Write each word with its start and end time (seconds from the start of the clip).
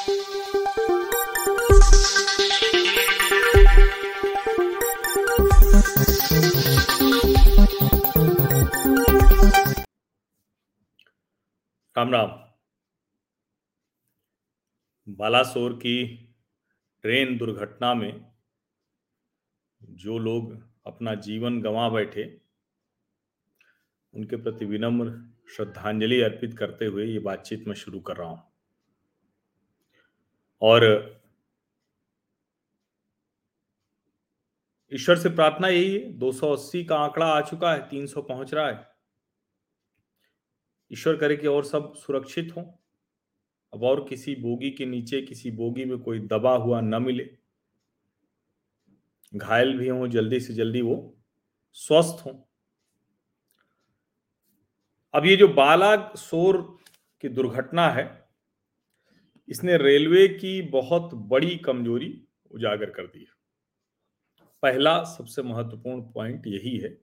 राम 0.00 0.08
राम 0.08 0.20
बालासोर 15.08 15.72
की 15.72 16.16
ट्रेन 17.02 17.38
दुर्घटना 17.38 17.94
में 17.94 18.32
जो 19.82 20.18
लोग 20.18 20.70
अपना 20.86 21.14
जीवन 21.14 21.60
गंवा 21.62 21.88
बैठे, 21.88 22.40
उनके 24.14 24.36
प्रति 24.36 24.64
विनम्र 24.64 25.34
श्रद्धांजलि 25.56 26.20
अर्पित 26.20 26.58
करते 26.58 26.84
हुए 26.84 27.06
ये 27.06 27.18
बातचीत 27.18 27.68
मैं 27.68 27.74
शुरू 27.74 28.00
कर 28.00 28.16
रहा 28.16 28.28
हूँ। 28.28 28.49
और 30.62 30.84
ईश्वर 34.92 35.16
से 35.16 35.28
प्रार्थना 35.28 35.68
यही 35.68 35.94
है 35.94 36.12
280 36.12 36.84
का 36.84 36.96
आंकड़ा 36.96 37.26
आ 37.26 37.40
चुका 37.40 37.72
है 37.72 37.88
300 37.88 38.22
पहुँच 38.22 38.54
रहा 38.54 38.66
है। 38.68 38.90
ईश्वर 40.92 41.16
करे 41.16 41.36
कि 41.36 41.46
और 41.46 41.64
सब 41.64 41.94
सुरक्षित 41.94 42.52
हो। 42.56 42.80
अब 43.74 43.82
और 43.82 44.06
किसी 44.08 44.34
बोगी 44.34 44.70
के 44.70 44.86
नीचे, 44.86 45.22
किसी 45.22 45.50
बोगी 45.50 45.84
में 45.84 45.98
कोई 45.98 46.20
दबा 46.20 46.56
हुआ 46.56 46.80
न 46.80 47.02
मिले। 47.02 47.36
घायल 49.34 49.78
भी 49.78 49.88
हो, 49.88 50.08
जल्दी 50.08 50.40
से 50.40 50.54
जल्दी 50.54 50.82
वो 50.82 51.16
स्वस्थ 51.72 52.26
हो। 52.26 52.48
अब 55.14 55.26
ये 55.26 55.36
जो 55.36 55.48
बालाग 55.48 56.14
सोर 56.16 56.78
की 57.20 57.28
दुर्घटना 57.28 57.90
है 57.90 58.29
इसने 59.50 59.76
रेलवे 59.78 60.26
की 60.30 60.60
बहुत 60.70 61.14
बड़ी 61.28 61.56
कमज़ोरी 61.58 62.12
उजागर 62.50 62.90
कर 62.90 63.06
दी 63.06 63.18
है। 63.20 63.38
पहला 64.62 65.02
सबसे 65.06 65.42
महत्वपूर्ण 65.42 66.00
पॉइंट 66.12 66.46
यही 66.46 66.76
है, 66.78 66.96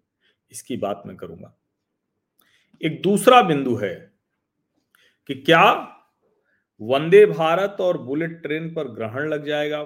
इसकी 0.51 0.77
बात 0.77 1.03
मैं 1.05 1.15
करूँगा। 1.17 1.53
एक 2.81 3.01
दूसरा 3.01 3.41
बिंदु 3.43 3.75
है 3.75 3.93
कि 5.29 5.35
क्या 5.35 5.63
वंदे 6.81 7.25
भारत 7.27 7.77
और 7.81 7.97
बुलेट 7.99 8.41
ट्रेन 8.41 8.73
पर 8.73 8.87
ग्रहण 8.93 9.27
लग 9.29 9.45
जाएगा? 9.45 9.83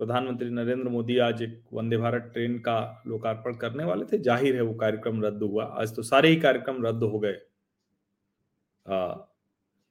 प्रधानमंत्री 0.00 0.48
नरेंद्र 0.50 0.88
मोदी 0.88 1.18
आज 1.20 1.42
एक 1.42 1.62
वंदे 1.72 1.96
भारत 1.98 2.30
ट्रेन 2.32 2.58
का 2.58 3.02
लोकार्पण 3.06 3.56
करने 3.56 3.84
वाले 3.84 4.04
थे। 4.06 4.18
ज़ाहिर 4.20 4.54
है 4.56 4.62
वो 4.62 4.74
कार्यक्रम 4.76 5.22
रद्द 5.24 5.42
हुआ। 5.42 5.64
आज 5.64 5.94
तो 5.96 6.02
सारे 6.04 6.28
ही 6.28 6.36
कार्यक्रम 6.38 6.84
रद्द 6.86 7.02
हो 7.04 7.18
गए। 7.18 7.34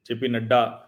जेपी 0.09 0.27
नड्डा 0.27 0.85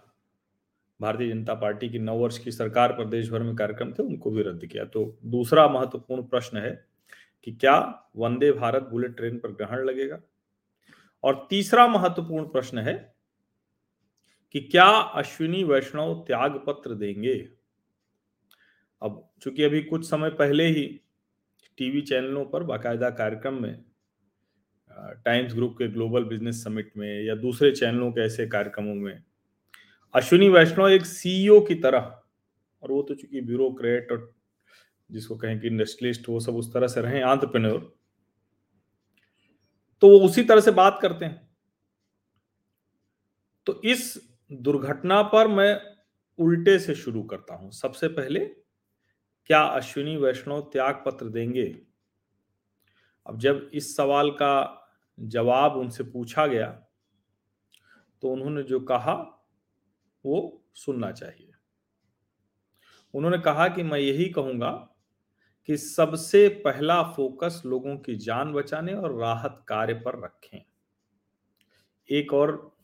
भारतीय 1.01 1.29
जनता 1.29 1.53
पार्टी 1.53 1.89
की 1.89 1.99
नौ 1.99 2.17
वर्ष 2.17 2.37
की 2.37 2.51
सरकार 2.51 2.93
पर 2.93 3.05
देश 3.05 3.29
भर 3.29 3.43
में 3.43 3.55
कार्यक्रम 3.55 3.91
थे, 3.91 4.03
उनको 4.03 4.31
भी 4.31 4.43
रद्द 4.43 4.65
किया। 4.65 4.85
तो 4.85 5.19
दूसरा 5.25 5.67
महत्वपूर्ण 5.67 6.23
प्रश्न 6.23 6.57
है 6.57 6.87
कि 7.43 7.51
क्या 7.51 8.07
वंदे 8.15 8.51
भारत 8.51 8.83
बुलेट 8.83 9.17
ट्रेन 9.17 9.37
पर 9.39 9.51
ग्रहण 9.51 9.85
लगेगा? 9.85 10.19
और 11.23 11.47
तीसरा 11.49 11.87
महत्वपूर्ण 11.87 12.45
प्रश्न 12.45 12.77
है 12.77 13.15
कि 14.51 14.61
क्या 14.61 14.85
अश्विनी 14.85 15.63
वैष्णव 15.63 16.23
त्याग 16.27 16.63
पत्र 16.67 16.93
देंगे? 16.93 17.49
अब 19.01 19.29
चूँकि 19.41 19.63
अभी 19.63 19.83
कुछ 19.83 20.09
समय 20.09 20.29
पहले 20.29 20.65
ही 20.65 21.01
टीवी 21.77 22.01
चैनलों 22.01 22.45
पर 22.45 22.63
बाकायदा 22.63 23.09
कार्यक्रम 23.09 23.61
में 23.61 23.90
टाइम्स 25.25 25.53
ग्रुप 25.53 25.75
के 25.77 25.87
ग्लोबल 25.87 26.23
बिज़नेस 26.23 26.63
समिट 26.63 26.91
में 26.97 27.23
या 27.23 27.35
दूसरे 27.35 27.71
चैनलों 27.71 28.11
के 28.11 28.21
ऐसे 28.21 28.47
कार्यक्रमों 28.47 28.95
में, 28.95 29.23
अश्विनी 30.13 30.49
वैष्णव 30.49 30.89
एक 30.89 31.05
सीईओ 31.05 31.59
की 31.61 31.75
तरह, 31.75 31.99
और 32.83 32.91
वो 32.91 33.01
तो 33.01 33.15
चूँकि 33.15 33.41
ब्यूरोक्रेट 33.41 34.11
और 34.11 34.33
जिसको 35.09 35.35
कहें 35.35 35.59
कि 35.59 35.67
इंडस्ट्रियलिस्ट, 35.67 36.29
वो 36.29 36.39
सब 36.39 36.55
उस 36.55 36.73
तरह 36.73 36.87
से 36.87 37.01
रहे 37.01 37.21
आंट्रप्रेन्योर 37.21 37.93
तो 40.01 40.09
वो 40.09 40.19
उसी 40.19 40.43
तरह 40.43 40.61
से 40.61 40.71
बात 40.71 40.99
करते 41.01 41.25
हैं। 41.25 41.49
तो 43.67 43.81
इस 43.85 44.13
दुर्घटना 44.51 45.21
पर 45.23 45.47
मैं 45.47 45.81
उल्टे 46.39 46.77
से 46.79 46.95
शुरू 46.95 47.23
करता 47.23 47.55
हूँ। 47.55 47.71
सबसे 47.71 48.07
पहले, 48.07 48.39
क्या 49.49 49.59
अश्विनी 49.59 50.15
वैष्णव 50.17 50.61
त्याग 50.73 51.03
पत्र 51.05 51.25
देंगे? 51.25 51.65
अब 53.25 53.37
जब 53.39 53.69
इस 53.73 53.95
सवाल 53.97 54.31
का 54.31 54.80
जवाब 55.21 55.75
उनसे 55.77 56.03
पूछा 56.03 56.47
गया 56.47 56.67
तो 58.23 58.29
उन्होंने 58.29 58.63
जो 58.63 58.79
कहा, 58.79 59.13
वो 60.25 60.63
सुनना 60.73 61.11
चाहिए। 61.11 61.51
उन्होंने 63.13 63.37
कहा 63.37 63.67
कि 63.67 63.83
मैं 63.83 63.99
यही 63.99 64.25
कहूँगा 64.25 64.71
कि 65.65 65.77
सबसे 65.77 66.47
पहला 66.47 67.03
फोकस 67.03 67.61
लोगों 67.65 67.97
की 67.97 68.15
जान 68.15 68.53
बचाने 68.53 68.93
और 68.93 69.19
राहत 69.19 69.65
कार्य 69.67 69.93
पर 69.93 70.23
रखें। 70.23 70.61
एक 72.09 72.33
और 72.33 72.75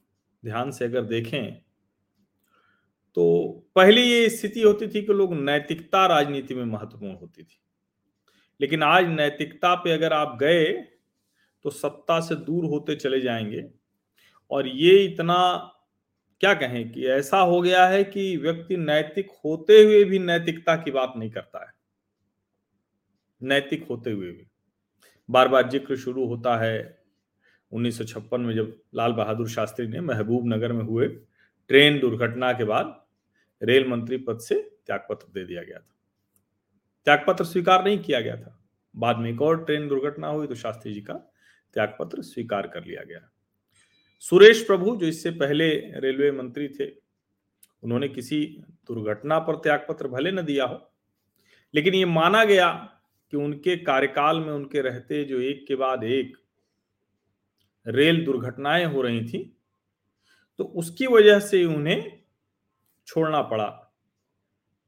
ध्यान 0.46 0.72
से 0.72 0.86
अगर 0.86 1.02
देखें 1.02 1.56
तो 3.16 3.50
पहले 3.76 4.02
ये 4.02 4.30
स्थिति 4.30 4.62
होती 4.62 4.88
थी 4.88 5.02
कि 5.02 5.14
लोग 5.14 5.34
नैतिकता 5.34 6.06
राजनीति 6.06 6.56
में 6.56 6.66
महत्वपूर्ण 6.66 7.16
होती 7.16 7.44
थी। 7.44 7.60
लेकिन 8.62 8.84
आज 8.84 9.08
नैतिकता 9.08 9.76
पे 9.76 9.92
अगर 9.92 10.14
आप 10.14 10.38
गए 10.38 10.97
तो 11.64 11.70
सत्ता 11.70 12.20
से 12.20 12.36
दूर 12.36 12.66
होते 12.66 12.96
चले 12.96 13.22
जाएँगे। 13.22 13.70
और 14.52 14.68
ये 14.68 15.06
इतना, 15.06 15.58
क्या 16.40 16.54
कहें 16.54 16.92
कि 16.92 17.08
ऐसा 17.08 17.38
हो 17.38 17.62
गया 17.62 17.88
है 17.88 18.04
कि 18.04 18.38
व्यक्ति 18.38 18.78
नैतिक 18.78 19.28
होते 19.46 19.84
हुए 19.84 20.04
भी 20.04 20.20
नैतिकता 20.20 20.76
की 20.76 20.92
बात 20.92 21.14
नहीं 21.18 21.32
करता 21.32 21.66
है। 21.66 21.74
नैतिक 23.42 23.88
होते 23.90 24.12
हुए 24.12 24.32
भी। 24.32 24.48
बार 25.30 25.48
बार 25.48 25.70
ज़िक्र 25.70 25.98
शुरू 25.98 26.26
होता 26.26 26.58
है। 26.58 27.04
1956 27.72 28.40
में 28.40 28.56
जब 28.56 28.82
लाल 28.96 29.14
बहादुर 29.14 29.50
शास्त्री 29.50 29.88
ने 29.88 30.02
महबूब 30.02 30.48
नगर 30.48 30.74
में 30.74 30.84
हुए 30.84 31.08
ट्रेन 31.68 32.00
दुर्घटना 32.00 32.54
के 32.54 32.64
बाद 32.64 33.06
रेल 33.64 33.88
मंत्री 33.88 34.18
पद 34.18 34.40
से 34.40 34.56
त्यागपत्र 34.88 35.28
दे 35.34 35.46
दिया 35.46 35.64
गया 35.64 35.80
था। 35.80 35.96
त्यागपत्र 37.06 37.44
स्वीकार 37.44 37.86
नहीं 37.86 38.00
किया 38.00 38.22
गया 38.22 38.36
था। 38.38 38.64
बाद 38.96 39.18
में 39.18 39.32
एक 39.32 39.42
और 39.42 39.66
ट्रेन 39.66 39.88
दुर्घटना 39.88 40.28
हुई 40.28 40.48
तो 40.48 40.56
शास्त्री 40.56 40.94
जी 40.94 41.02
का 41.02 41.32
त्यागपत्र 41.78 42.22
स्वीकार 42.24 42.68
कर 42.68 42.86
लिया 42.86 43.04
गया। 43.04 43.20
सुरेश 44.24 44.66
प्रभु, 44.66 44.96
जो 44.96 45.06
इससे 45.06 45.32
पहले 45.32 45.70
रेलवे 46.00 46.32
मंत्री 46.32 46.68
थे, 46.70 46.90
उन्होंने 47.84 48.08
किसी 48.10 48.46
दुर्घटना 48.88 49.38
पर 49.40 49.56
त्यागपत्र 49.56 50.08
भले 50.08 50.32
न 50.32 50.42
दिया 50.42 50.66
हो, 50.66 50.80
लेकिन 51.74 51.94
ये 51.94 52.06
माना 52.08 52.44
गया 52.46 52.72
कि 53.34 53.38
उनके 53.38 53.76
कार्यकाल 53.78 54.40
में 54.40 54.52
उनके 54.54 54.82
रहते 54.82 55.24
जो 55.24 55.40
एक 55.42 55.66
के 55.68 55.76
बाद 55.76 56.04
एक 56.04 56.38
रेल 57.86 58.24
दुर्घटनाएँ 58.26 58.86
हो 58.86 59.02
रही 59.02 59.26
थी 59.26 59.44
तो 60.60 60.64
उसकी 60.64 61.08
वजह 61.08 61.40
से 61.40 61.64
उन्हें 61.66 62.22
छोड़ना 63.08 63.42
पड़ा 63.42 63.70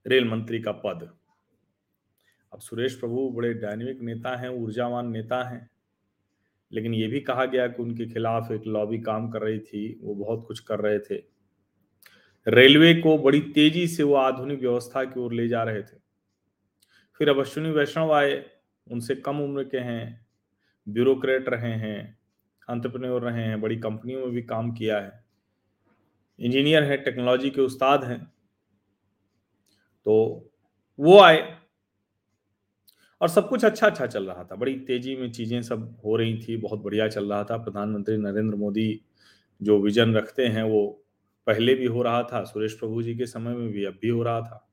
रेल 0.05 0.29
मंत्री 0.29 0.61
का 0.61 0.71
पद। 0.71 1.09
अब 2.53 2.59
सुरेश 2.59 2.95
प्रभु 2.95 3.29
बड़े 3.29 3.53
डायनेमिक 3.53 4.01
नेता 4.01 4.35
हैं, 4.35 4.49
ऊर्जावान 4.49 5.11
नेता 5.11 5.43
हैं 5.49 5.68
लेकिन 6.71 6.93
ये 6.93 7.07
भी 7.07 7.19
कहा 7.19 7.45
गया 7.45 7.67
कि 7.67 7.83
उनके 7.83 8.05
खिलाफ 8.05 8.51
एक 8.51 8.61
लॉबी 8.67 8.99
काम 8.99 9.29
कर 9.29 9.41
रही 9.41 9.59
थी, 9.59 9.99
वो 10.03 10.15
बहुत 10.15 10.45
कुछ 10.47 10.59
कर 10.59 10.79
रहे 10.79 10.99
थे। 10.99 11.23
रेलवे 12.47 12.93
को 12.93 13.17
बड़ी 13.17 13.41
तेज़ी 13.41 13.87
से 13.87 14.03
वो 14.03 14.13
आधुनिक 14.13 14.59
व्यवस्था 14.59 15.03
की 15.03 15.19
ओर 15.19 15.33
ले 15.33 15.47
जा 15.47 15.63
रहे 15.63 15.81
थे। 15.81 15.97
फिर 17.17 17.29
अब 17.29 17.39
अश्विनी 17.39 17.71
वैष्णव 17.71 18.13
आए, 18.13 18.45
उनसे 18.91 19.15
कम 19.15 19.39
उम्र 19.39 19.63
के 19.63 19.77
हैं, 19.77 20.27
ब्यूरोक्रेट 20.89 21.49
रहे 21.49 21.73
हैं 21.73 22.19
अंतरप्रन्योर 22.69 23.21
रहे 23.21 23.43
हैं, 23.43 23.61
बड़ी 23.61 23.77
कंपनियों 23.77 24.21
में 24.21 24.29
भी 24.29 24.43
काम 24.43 24.71
किया 24.71 24.99
है। 24.99 25.25
इंजीनियर 26.39 26.83
है, 26.83 26.97
टेक्नोलॉजी 26.97 27.49
के 27.49 27.61
उस्ताद 27.61 28.03
हैं। 28.03 28.25
तो 30.05 30.45
वो 30.99 31.19
आए 31.19 31.58
और 33.21 33.29
सब 33.29 33.49
कुछ 33.49 33.65
अच्छा 33.65 33.87
अच्छा 33.87 34.05
चल 34.07 34.23
रहा 34.25 34.43
था। 34.43 34.55
बड़ी 34.55 34.75
तेज़ी 34.79 35.15
में 35.15 35.31
चीज़ें 35.31 35.61
सब 35.61 35.97
हो 36.05 36.15
रही 36.15 36.37
थी, 36.37 36.57
बहुत 36.57 36.79
बढ़िया 36.79 37.07
चल 37.07 37.29
रहा 37.29 37.43
था। 37.43 37.57
प्रधानमंत्री 37.57 38.17
नरेंद्र 38.17 38.55
मोदी 38.55 39.01
जो 39.61 39.79
विजन 39.79 40.13
रखते 40.13 40.45
हैं, 40.47 40.63
वो 40.63 41.05
पहले 41.47 41.75
भी 41.75 41.85
हो 41.85 42.01
रहा 42.03 42.23
था, 42.23 42.43
सुरेश 42.43 42.73
प्रभु 42.73 43.03
जी 43.03 43.15
के 43.15 43.25
समय 43.25 43.55
में 43.55 43.71
भी, 43.71 43.85
अब 43.85 43.99
भी 44.01 44.09
हो 44.09 44.23
रहा 44.23 44.41
था। 44.41 44.65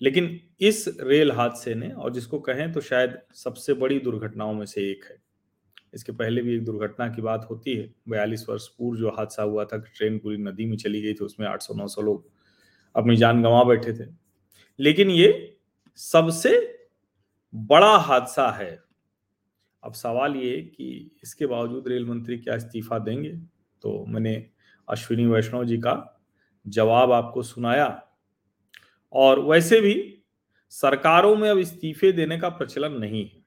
लेकिन 0.00 0.40
इस 0.60 0.84
रेल 1.00 1.32
हादसे 1.32 1.74
ने, 1.74 1.90
और 1.90 2.12
जिसको 2.12 2.38
कहें 2.40 2.72
तो 2.72 2.80
शायद 2.80 3.18
सबसे 3.34 3.74
बड़ी 3.74 3.98
दुर्घटनाओं 3.98 4.54
में 4.54 4.66
से 4.66 4.90
एक 4.90 5.04
है। 5.04 5.16
इसके 5.94 6.12
पहले 6.12 6.42
भी 6.42 6.56
एक 6.56 6.64
दुर्घटना 6.64 7.08
की 7.08 7.22
बात 7.22 7.46
होती 7.50 7.74
है। 7.76 7.94
बयालीस 8.08 8.46
वर्ष 8.48 8.68
पूर्व 8.68 8.98
जो 9.00 9.10
हादसा 9.10 9.42
हुआ 9.42 9.64
था, 9.64 9.78
ट्रेन 9.78 10.18
पूरी 10.18 10.36
नदी 10.36 10.66
में 10.66 10.76
चली 10.76 11.02
गई 11.02 11.14
थी, 11.14 11.24
उसमें 11.24 11.46
800-900 11.48 12.02
लोग 12.02 12.30
अपनी 12.94 13.16
जान 13.16 13.42
गंवा 13.42 13.64
बैठे 13.64 13.92
थे। 13.92 14.10
लेकिन 14.78 15.10
ये 15.10 15.56
सबसे 16.02 16.84
बड़ा 17.54 17.96
हादसा 17.96 18.50
है। 18.50 18.82
अब 19.84 19.92
सवाल 19.92 20.36
ये 20.36 20.62
कि 20.62 21.16
इसके 21.22 21.46
बावजूद 21.46 21.88
रेल 21.88 22.06
मंत्री 22.06 22.38
क्या 22.38 22.54
इस्तीफा 22.54 22.98
देंगे? 22.98 23.36
तो 23.82 24.06
मैंने 24.06 24.50
अश्विनी 24.88 25.26
वैष्णव 25.26 25.64
जी 25.64 25.76
का 25.76 26.22
जवाब 26.66 27.12
आपको 27.12 27.42
सुनाया। 27.42 28.08
और 29.12 29.40
वैसे 29.40 29.80
भी 29.80 30.22
सरकारों 30.70 31.36
में 31.36 31.50
अब 31.50 31.58
इस्तीफे 31.58 32.12
देने 32.12 32.38
का 32.38 32.48
प्रचलन 32.48 32.92
नहीं 32.92 33.30
है। 33.30 33.44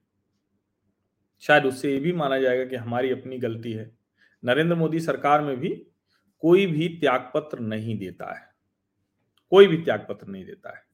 शायद 1.41 1.65
उससे 1.65 1.91
ये 1.93 1.99
भी 1.99 2.13
माना 2.13 2.39
जाएगा 2.39 2.65
कि 2.65 2.75
हमारी 2.75 3.11
अपनी 3.11 3.37
गलती 3.37 3.71
है। 3.71 3.97
नरेंद्र 4.45 4.75
मोदी 4.75 4.99
सरकार 4.99 5.41
में 5.41 5.57
भी 5.57 5.87
कोई 6.39 6.65
भी 6.65 6.89
त्यागपत्र 6.89 7.59
नहीं 7.59 7.97
देता 7.97 8.39
है। 8.39 8.47
कोई 9.49 9.67
भी 9.67 9.77
त्यागपत्र 9.77 10.27
नहीं 10.27 10.45
देता 10.45 10.77
है। 10.77 10.92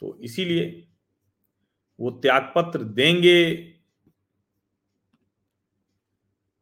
तो 0.00 0.18
इसीलिए 0.20 0.88
वो 2.00 2.10
त्यागपत्र 2.10 2.84
देंगे। 2.84 3.54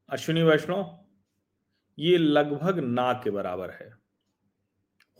अश्विनी 0.09 0.43
वैष्णव, 0.43 1.05
ये 1.99 2.19
लगभग 2.19 2.79
ना 2.79 3.12
के 3.12 3.31
बराबर 3.31 3.71
है। 3.71 3.91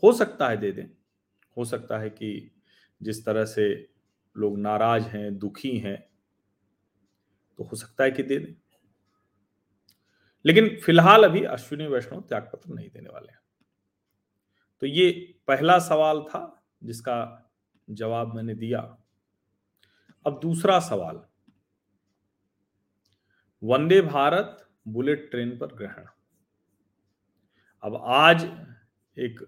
हो 0.03 0.13
सकता 0.13 0.49
है 0.49 0.57
दे 0.57 0.71
दें। 0.71 0.87
हो 1.57 1.65
सकता 1.65 1.99
है 1.99 2.09
कि 2.09 2.61
जिस 3.01 3.25
तरह 3.25 3.45
से 3.45 3.89
लोग 4.37 4.59
नाराज़ 4.59 5.03
हैं, 5.03 5.37
दुखी 5.37 5.77
हैं 5.77 6.09
तो 7.57 7.63
हो 7.63 7.75
सकता 7.75 8.03
है 8.03 8.11
कि 8.11 8.23
दे 8.23 8.37
दें। 8.39 8.53
लेकिन 10.45 10.79
फ़िलहाल 10.79 11.23
अभी 11.23 11.43
अश्विनी 11.43 11.87
वैष्णव 11.87 12.21
त्यागपत्र 12.21 12.73
नहीं 12.73 12.89
देने 12.89 13.09
वाले 13.09 13.31
हैं। 13.31 13.39
तो 14.79 14.87
ये 14.87 15.39
पहला 15.47 15.79
सवाल 15.79 16.21
था 16.21 16.63
जिसका 16.83 17.46
जवाब 17.87 18.35
मैंने 18.35 18.53
दिया। 18.55 18.79
अब 20.25 20.39
दूसरा 20.39 20.79
सवाल। 20.81 21.21
वंदे 23.61 24.01
भारत 24.03 24.67
बुलेट 24.87 25.29
ट्रेन 25.31 25.57
पर 25.57 25.75
ग्रहण। 25.75 26.05
अब 27.83 27.95
आज 28.07 28.43
एक 29.17 29.39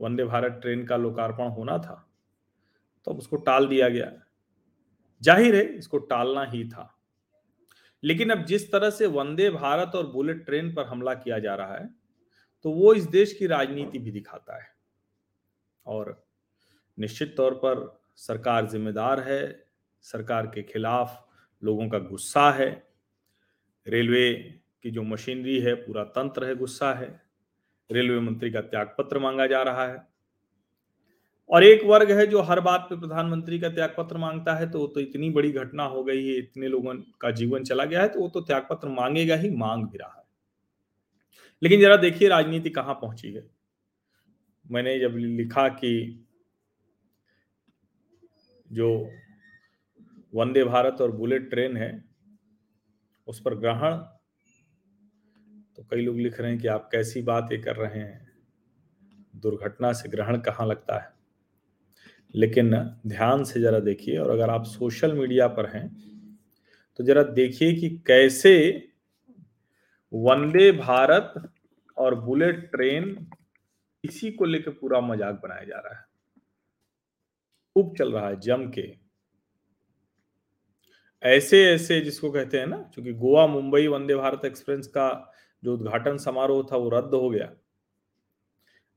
वंदे 0.00 0.24
भारत 0.24 0.58
ट्रेन 0.62 0.84
का 0.86 0.96
लोकार्पण 0.96 1.48
होना 1.50 1.78
था 1.78 1.94
तो 3.06 3.10
अब 3.10 3.18
उसको 3.18 3.36
टाल 3.38 3.66
दिया 3.68 3.88
गया। 3.88 4.10
ज़ाहिर 5.22 5.54
है, 5.56 5.64
इसको 5.68 5.98
टालना 6.00 6.44
ही 6.44 6.68
था। 6.68 6.90
लेकिन 8.02 8.30
अब 8.30 8.44
जिस 8.44 8.70
तरह 8.72 8.90
से 8.90 9.06
वंदे 9.08 9.48
भारत 9.50 9.94
और 9.94 10.06
बुलेट 10.06 10.44
ट्रेन 10.46 10.72
पर 10.74 10.86
हमला 10.86 11.14
किया 11.16 11.38
जा 11.38 11.54
रहा 11.54 11.74
है 11.74 11.88
तो 12.64 12.70
वो 12.72 12.92
इस 12.94 13.04
देश 13.08 13.32
की 13.32 13.46
राजनीति 13.46 13.98
भी 13.98 14.10
दिखाता 14.10 14.56
है। 14.56 14.68
और 15.86 16.10
निश्चित 16.98 17.34
तौर 17.36 17.54
पर 17.54 18.00
सरकार 18.16 18.66
जिम्मेदार 18.66 19.20
है, 19.20 19.66
सरकार 20.02 20.46
के 20.46 20.62
खिलाफ 20.62 21.28
लोगों 21.62 21.88
का 21.88 21.98
गुस्सा 21.98 22.50
है, 22.50 22.88
रेलवे 23.86 24.32
की 24.82 24.90
जो 24.90 25.02
मशीनरी 25.02 25.60
है, 25.60 25.74
पूरा 25.74 26.04
तंत्र 26.04 26.44
है, 26.44 26.54
गुस्सा 26.56 26.92
है, 26.94 27.22
रेलवे 27.90 28.20
मंत्री 28.20 28.50
का 28.50 28.60
त्यागपत्र 28.60 29.18
मांगा 29.18 29.46
जा 29.46 29.62
रहा 29.62 29.86
है। 29.86 30.06
और 31.50 31.64
एक 31.64 31.84
वर्ग 31.84 32.10
है 32.12 32.26
जो 32.26 32.42
हर 32.42 32.60
बात 32.60 32.86
पे 32.90 32.96
प्रधानमंत्री 33.00 33.58
का 33.58 33.68
त्यागपत्र 33.68 34.16
माँगता 34.16 34.54
है 34.54 34.70
तो 34.70 34.78
वो 34.78 34.86
तो 34.86 35.00
इतनी 35.00 35.30
बड़ी 35.30 35.52
घटना 35.52 35.84
हो 35.84 36.04
गई 36.04 36.26
है, 36.28 36.34
इतने 36.34 36.68
लोगों 36.68 36.94
का 37.20 37.30
जीवन 37.30 37.64
चला 37.64 37.84
गया 37.84 38.02
है 38.02 38.08
तो 38.08 38.20
वो 38.20 38.28
तो 38.28 38.40
त्यागपत्र 38.40 38.88
मांगेगा 38.88 39.36
ही, 39.36 39.50
मांग 39.50 39.84
भी 39.84 39.98
रहा 39.98 40.14
है। 40.18 40.24
लेकिन 41.62 41.80
जरा 41.80 41.96
देखिए 41.96 42.28
राजनीति 42.28 42.70
कहाँ 42.70 42.94
पहुँची 42.94 43.32
है। 43.32 43.50
मैंने 44.70 44.98
जब 45.00 45.16
लिखा 45.16 45.68
कि 45.68 46.23
जो 48.74 48.88
वंदे 50.32 50.64
भारत 50.64 51.00
और 51.00 51.12
बुलेट 51.12 51.48
ट्रेन 51.50 51.76
है, 51.76 52.04
उस 53.28 53.40
पर 53.40 53.54
ग्रहण। 53.56 53.96
तो 55.76 55.82
कई 55.90 56.00
लोग 56.00 56.18
लिख 56.18 56.40
रहे 56.40 56.50
हैं 56.50 56.60
कि 56.60 56.68
आप 56.68 56.88
कैसी 56.92 57.22
बातें 57.22 57.60
कर 57.62 57.76
रहे 57.76 57.98
हैं। 57.98 58.22
दुर्घटना 59.34 59.92
से 59.92 60.08
ग्रहण 60.08 60.38
कहाँ 60.40 60.66
लगता 60.66 60.98
है? 60.98 61.12
लेकिन 62.34 62.74
ध्यान 63.06 63.44
से 63.44 63.60
जरा 63.60 63.78
देखिए, 63.80 64.16
और 64.18 64.30
अगर 64.30 64.50
आप 64.50 64.64
सोशल 64.66 65.12
मीडिया 65.12 65.46
पर 65.48 65.66
हैं 65.66 65.88
तो 66.98 67.04
जरा 67.04 67.22
देखिए 67.24 67.72
कि 67.74 67.88
कैसे 68.06 68.52
वंदे 70.12 70.70
भारत 70.72 71.32
और 71.96 72.14
बुलेट 72.20 72.70
ट्रेन 72.72 73.26
इसी 74.04 74.30
को 74.30 74.44
लेकर 74.44 74.70
पूरा 74.72 75.00
मज़ाक 75.02 75.40
बनाया 75.42 75.64
जा 75.64 75.78
रहा 75.78 75.94
है। 75.94 76.04
खूब 77.74 77.96
चल 77.96 78.12
रहा 78.12 78.28
है 78.28 78.40
जम 78.40 78.70
के। 78.70 78.96
ऐसे 81.22 81.72
ऐसे 81.72 82.00
जिसको 82.00 82.30
कहते 82.30 82.58
हैं 82.58 82.66
ना 82.66 82.76
क्योंकि 82.76 83.12
गोवा 83.12 83.46
मुंबई 83.46 83.86
वंदे 83.86 84.14
भारत 84.14 84.44
एक्सप्रेस 84.44 84.86
का 84.86 85.32
जो 85.64 85.74
उद्घाटन 85.74 86.16
समारोह 86.18 86.66
था, 86.72 86.76
वो 86.76 86.88
रद्द 86.88 87.14
हो 87.14 87.30
गया। 87.30 87.54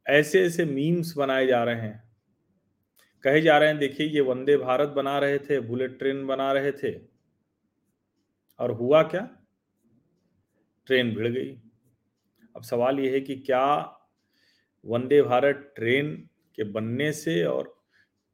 ऐसे 0.08 0.46
ऐसे 0.46 0.66
मीम्स 0.66 1.18
बनाए 1.18 1.48
जा 1.48 1.64
रहे 1.64 1.76
हैं। 1.76 2.16
कहे 3.24 3.42
जा 3.42 3.58
रहे 3.58 3.70
हैं, 3.70 3.78
देखिए, 3.78 4.08
ये 4.08 4.22
वंदे 4.22 4.58
भारत 4.58 4.90
बना 4.90 5.20
रहे 5.20 5.40
थे, 5.40 5.60
बुलेट 5.60 6.00
ट्रेन 6.00 6.28
बना 6.28 6.52
रहे 6.52 6.72
थे। 6.72 7.00
और 8.60 8.72
हुआ 8.72 9.04
क्या? 9.04 9.38
ट्रेन 10.86 11.16
भिड़ 11.16 11.28
गई। 11.28 11.62
अब 12.56 12.62
सवाल 12.62 13.00
यह 13.00 13.12
है 13.12 13.22
कि 13.22 13.36
क्या 13.36 13.98
वंदे 14.86 15.22
भारत 15.22 15.74
ट्रेन 15.76 16.30
के 16.56 16.64
बनने 16.64 17.14
से 17.14 17.44
और 17.44 17.77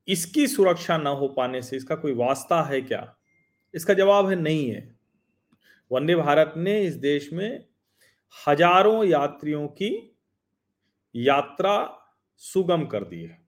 इसकी 0.07 0.47
सुरक्षा 0.47 0.97
ना 0.97 1.09
हो 1.09 1.27
पाने 1.27 1.61
से 1.61 1.77
इसका 1.77 1.95
कोई 1.95 2.13
वास्ता 2.13 2.61
है 2.63 2.81
क्या? 2.81 3.15
इसका 3.73 3.93
जवाब 3.93 4.29
है 4.29 4.35
नहीं 4.35 4.69
है। 4.69 4.95
वंदे 5.91 6.15
भारत 6.15 6.53
ने 6.57 6.81
इस 6.81 6.95
देश 6.95 7.33
में 7.33 7.65
हज़ारों 8.47 9.03
यात्रियों 9.05 9.67
की 9.67 10.17
यात्रा 11.15 11.75
सुगम 12.37 12.85
कर 12.85 13.03
दी 13.03 13.21
है। 13.21 13.41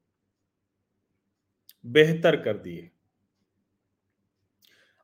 बेहतर 1.86 2.36
कर 2.36 2.57
दी 2.57 2.75
है। 2.75 2.92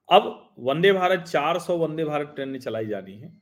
अब 0.10 0.54
वंदे 0.60 0.92
भारत 0.92 1.26
400 1.28 1.78
वंदे 1.78 2.06
भारत 2.06 2.32
ट्रेनें 2.36 2.60
चलाई 2.60 2.86
जानी 2.86 3.18
है। 3.18 3.34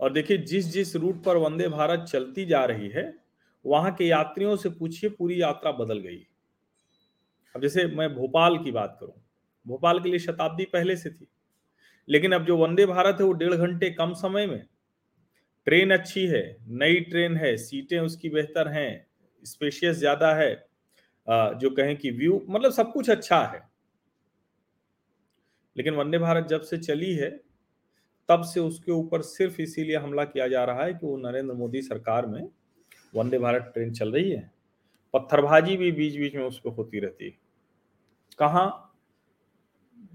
और 0.00 0.12
देखिए, 0.12 0.38
जिस 0.38 0.66
जिस 0.66 0.96
रूट 0.96 1.22
पर 1.24 1.36
वंदे 1.36 1.68
भारत 1.68 2.04
चलती 2.08 2.44
जा 2.46 2.64
रही 2.64 2.88
है, 2.88 3.12
वहाँ 3.64 3.94
के 3.94 4.04
यात्रियों 4.04 4.56
से 4.56 4.68
पूछिए, 4.68 5.10
पूरी 5.10 5.40
यात्रा 5.42 5.72
बदल 5.72 5.98
गई 5.98 6.26
अब 7.56 7.62
जैसे 7.62 7.86
मैं 7.88 8.08
भोपाल 8.14 8.56
की 8.58 8.70
बात 8.72 8.96
करूँ, 9.00 9.12
भोपाल 9.66 10.00
के 10.00 10.08
लिए 10.08 10.18
शताब्दी 10.18 10.64
पहले 10.64 10.96
से 10.96 11.10
थी, 11.10 11.26
लेकिन 12.08 12.32
अब 12.32 12.44
जो 12.44 12.56
वंदे 12.56 12.86
भारत 12.86 13.16
है, 13.20 13.26
वो 13.26 13.32
डेढ़ 13.32 13.54
घंटे 13.54 13.90
कम 13.90 14.12
समय 14.14 14.46
में। 14.46 14.62
ट्रेन 15.66 15.90
अच्छी 15.90 16.26
है, 16.26 16.42
नई 16.70 17.00
ट्रेन 17.02 17.36
है, 17.36 17.56
सीटें 17.56 17.98
उसकी 17.98 18.28
बेहतर 18.28 18.68
हैं, 18.68 19.06
स्पेशियस 19.42 19.96
ज़्यादा 19.96 20.34
है 20.34 20.50
जो 21.28 21.70
कहें 21.70 21.96
कि 21.96 22.10
व्यू 22.10 22.40
मतलब 22.48 22.72
सब 22.72 22.92
कुछ 22.92 23.10
अच्छा 23.10 23.40
है। 23.44 23.60
लेकिन 25.76 25.94
वंदे 25.94 26.18
भारत 26.18 26.46
जब 26.46 26.60
से 26.60 26.78
चली 26.78 27.14
है, 27.14 27.30
तब 28.28 28.42
से 28.44 28.60
उसके 28.60 28.92
ऊपर 28.92 29.22
सिर्फ़ 29.22 29.60
इसीलिए 29.62 29.96
हमला 29.96 30.24
किया 30.26 30.48
जा 30.48 30.64
रहा 30.64 30.84
है 30.84 30.92
कि 30.94 31.06
वो 31.06 31.16
नरेंद्र 31.18 31.54
मोदी 31.54 31.82
सरकार 31.82 32.26
में 32.26 32.42
वंदे 33.14 33.38
भारत 33.38 33.70
ट्रेन 33.74 33.92
चल 33.92 34.12
रही 34.12 34.30
है। 34.30 34.50
पत्थरबाजी 35.14 35.76
भी 35.76 35.90
बीच 35.92 36.16
बीच 36.16 36.34
में 36.34 36.44
उस 36.44 36.58
पर 36.60 36.70
होती 36.70 37.00
रहती 37.00 37.24
है। 37.24 37.45
कहा? 38.38 38.64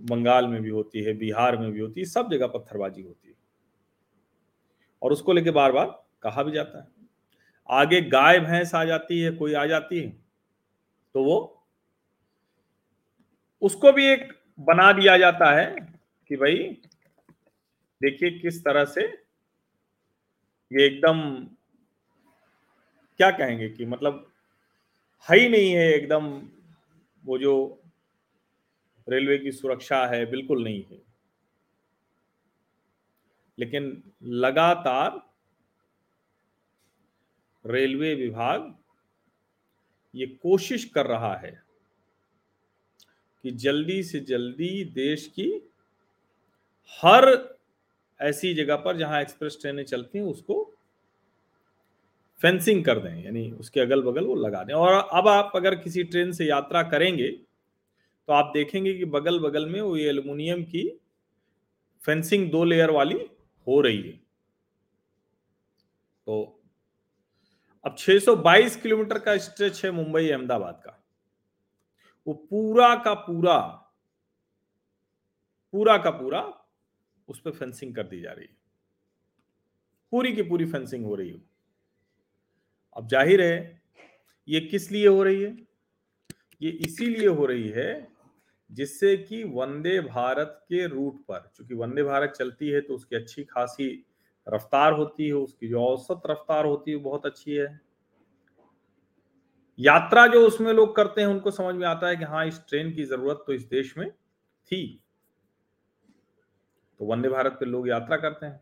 बंगाल 0.02 0.48
में 0.48 0.62
भी 0.62 0.70
होती 0.70 1.04
है, 1.04 1.14
बिहार 1.14 1.58
में 1.58 1.72
भी 1.72 1.80
होती 1.80 2.00
है, 2.02 2.06
सब 2.06 2.30
जगह 2.32 2.48
पत्थरबाजी 2.48 3.02
होती 3.02 3.28
है। 3.28 3.36
और 5.02 5.12
उसको 5.12 5.34
लेके 5.34 5.52
बार 5.52 5.72
बार 5.72 5.86
कहा 6.24 6.44
भी 6.44 6.52
जाता 6.52 6.80
है। 6.80 6.88
आगे 7.70 8.02
गाय, 8.02 8.40
भैंस 8.40 8.74
आ 8.76 8.84
जाती 8.86 9.20
है, 9.22 9.32
कोई 9.32 9.54
आ 9.54 9.66
जाती 9.66 10.00
है 10.00 10.10
तो 11.16 11.24
वो 11.24 11.58
उसको 13.62 13.92
भी 13.92 14.06
एक 14.06 14.32
बना 14.60 14.92
दिया 14.94 15.18
जाता 15.18 15.52
है 15.52 15.66
कि 16.30 16.36
भाई, 16.36 16.56
देखिए 18.02 18.32
किस 18.32 18.64
तरह 18.66 18.86
से 18.86 19.02
ये 20.72 20.86
एकदम 20.86 21.22
क्या 23.20 23.30
कहेंगे 23.32 23.70
कि 23.70 23.86
मतलब 23.86 24.26
है 25.28 25.38
ही 25.40 25.50
नहीं 25.50 25.72
है, 25.72 25.88
एकदम 25.94 26.28
वो 27.24 27.38
जो 27.38 27.81
रेलवे 29.10 29.38
की 29.38 29.52
सुरक्षा 29.52 30.06
है, 30.08 30.26
बिल्कुल 30.26 30.64
नहीं 30.64 30.84
है। 30.92 31.02
लेकिन 33.58 34.04
लगातार 34.24 35.22
रेलवे 37.66 38.16
विभाग 38.16 38.74
ये 40.16 40.26
कोशिश 40.28 40.86
कर 40.86 41.06
रहा 41.06 41.36
है 41.36 41.52
कि 43.44 43.52
जल्दी 43.52 44.04
से 44.04 44.20
जल्दी 44.20 44.84
देश 44.86 45.28
की 45.28 45.52
हर 47.04 47.28
ऐसी 48.20 48.54
जगह 48.54 48.76
पर 48.76 48.98
जहाँ 48.98 49.22
एक्सप्रेस 49.22 49.58
ट्रेनें 49.62 49.84
चलती 49.84 50.18
हैं, 50.18 50.26
उसको 50.26 50.64
फेंसिंग 52.42 52.84
कर 52.86 53.00
दें, 53.00 53.24
यानी 53.24 53.52
उसके 53.52 53.80
अगल 53.80 54.02
बगल 54.04 54.26
वो 54.26 54.36
लगा 54.36 54.64
दें। 54.64 54.74
और 54.74 54.94
अब 55.14 55.28
आप 55.28 55.52
अगर 55.56 55.76
किसी 55.76 56.04
ट्रेन 56.04 56.32
से 56.32 56.46
यात्रा 56.46 56.84
करेंगे 56.84 57.30
तो 58.28 58.34
आप 58.34 58.52
देखेंगे 58.54 58.94
कि 58.94 59.06
बगल 59.06 59.40
बगल 59.40 59.66
में 59.70 59.82
वो 59.82 59.98
एल्यूमिनियम 59.98 60.64
की 60.64 60.90
फेंसिंग 62.02 62.52
दो 62.52 62.64
लेयर 62.64 62.92
वाली 62.92 63.20
हो 63.68 63.82
रही 63.82 64.02
है। 64.02 64.12
तो 66.28 66.62
अब 67.86 67.96
622 67.96 68.76
किलोमीटर 68.76 69.20
का 69.20 69.38
स्ट्रेच 69.38 69.86
है 69.86 69.92
मुंबई 69.92 70.30
अहमदाबाद 70.30 70.82
का। 70.86 71.04
वो 72.28 72.34
पूरा 72.34 72.96
का 72.96 73.14
पूरा 73.14 73.58
पूरा 75.72 75.98
का 75.98 76.10
पूरा 76.10 76.42
उस 77.28 77.40
पर 77.40 77.52
फेंसिंग 77.52 77.96
कर 77.96 78.04
दी 78.04 78.22
जा 78.22 78.32
रही 78.32 78.46
है। 78.46 78.58
पूरी 80.12 80.34
की 80.34 80.42
पूरी 80.42 80.66
फेंसिंग 80.66 81.06
हो 81.06 81.16
रही 81.16 81.30
है। 81.30 81.42
अब 82.96 83.08
ज़ाहिर 83.08 83.42
है, 83.42 83.82
ये 84.48 84.60
किस 84.62 84.92
लिए 84.92 85.08
हो 85.08 85.24
रही 85.24 85.42
है? 85.42 85.58
ये 86.62 86.70
इसीलिए 86.70 87.28
हो 87.28 87.46
रही 87.46 87.70
है 87.70 88.11
जिससे 88.72 89.18
कि 89.18 89.44
वंदे 89.44 90.00
भारत 90.00 90.60
के 90.64 90.88
रूट 90.88 91.16
पर, 91.16 91.52
चूँकि 91.56 91.74
वंदे 91.74 92.04
भारत 92.04 92.30
चलती 92.30 92.70
है 92.70 92.82
तो 92.82 92.94
उसकी 92.94 93.16
अच्छी 93.16 93.44
खासी 93.44 94.06
रफ्तार 94.50 94.94
होती 94.94 95.28
है, 95.28 95.34
उसकी 95.34 95.68
जो 95.68 95.84
औसत 95.86 96.22
रफ्तार 96.26 96.66
होती 96.66 96.92
है 96.92 96.98
बहुत 96.98 97.26
अच्छी 97.26 97.54
है। 97.54 97.82
यात्रा 99.80 100.28
जो 100.28 100.48
उसमें 100.48 100.74
लोग 100.74 100.96
करते 100.96 101.22
हैं, 101.22 101.28
उनको 101.28 101.52
समझ 101.52 101.76
में 101.76 101.88
आता 101.88 102.08
है 102.08 102.16
कि 102.16 102.24
हाँ 102.24 102.46
इस 102.46 102.62
ट्रेन 102.70 102.94
की 102.94 103.04
ज़रूरत 103.04 103.44
तो 103.48 103.54
इस 103.54 103.64
देश 103.64 103.98
में 103.98 104.12
थी। 104.12 105.04
तो 107.00 107.06
वंदे 107.06 107.30
भारत 107.30 107.52
पे 107.52 107.66
लोग 107.66 107.90
यात्रा 107.90 108.18
करते 108.18 108.46
हैं। 108.46 108.62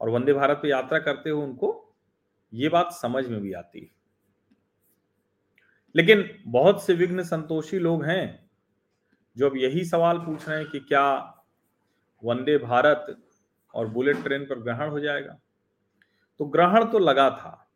और 0.00 0.08
वंदे 0.08 0.32
भारत 0.32 0.56
पे 0.56 0.68
यात्रा 0.68 0.98
करते 0.98 1.30
हुए 1.30 1.44
उनको 1.44 1.94
ये 2.52 2.68
बात 2.68 2.92
समझ 2.92 3.26
में 3.26 3.40
भी 3.40 3.52
आती 3.52 3.80
है। 3.80 3.90
लेकिन 5.94 6.42
बहुत 6.46 6.84
से 6.84 6.94
विघ्न 6.94 7.22
संतोषी 7.22 7.78
लोग 7.78 8.04
हैं 8.04 8.45
जो 9.36 9.48
अब 9.50 9.56
यही 9.56 9.84
सवाल 9.84 10.18
पूछ 10.18 10.48
रहे 10.48 10.58
हैं 10.58 10.68
कि 10.68 10.80
क्या 10.80 11.06
वंदे 12.22 12.56
भारत 12.58 13.06
और 13.74 13.86
बुलेट 13.88 14.22
ट्रेन 14.22 14.44
पर 14.44 14.58
ग्रहण 14.60 14.90
हो 14.90 15.00
जाएगा? 15.00 15.38
तो 16.40 16.44
ग्रहण 16.46 16.84
तो 16.84 16.98
लगा 16.98 17.28
था, 17.30 17.68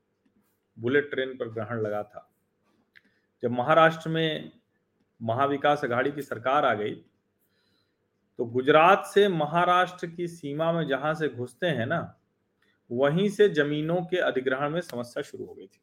बुलेट 0.76 1.10
ट्रेन 1.10 1.36
पर 1.36 1.48
ग्रहण 1.48 1.80
लगा 1.80 2.02
था। 2.02 2.26
जब 3.42 3.50
महाराष्ट्र 3.50 4.10
में 4.10 4.52
महाविकास 5.20 5.84
अघाड़ी 5.84 6.12
की 6.12 6.22
सरकार 6.22 6.64
आ 6.64 6.74
गई 6.74 6.94
तो 8.38 8.44
गुजरात 8.46 9.04
से 9.06 9.26
महाराष्ट्र 9.28 10.06
की 10.06 10.26
सीमा 10.28 10.72
में 10.72 10.86
जहाँ 10.88 11.12
से 11.14 11.28
घुसते 11.28 11.66
हैं 11.68 11.86
ना, 11.86 12.16
वहीं 12.90 13.28
से 13.28 13.48
जमीनों 13.48 14.00
के 14.02 14.16
अधिग्रहण 14.18 14.70
में 14.70 14.80
समस्या 14.80 15.22
शुरू 15.22 15.44
हो 15.46 15.54
गई 15.54 15.66
थी। 15.66 15.80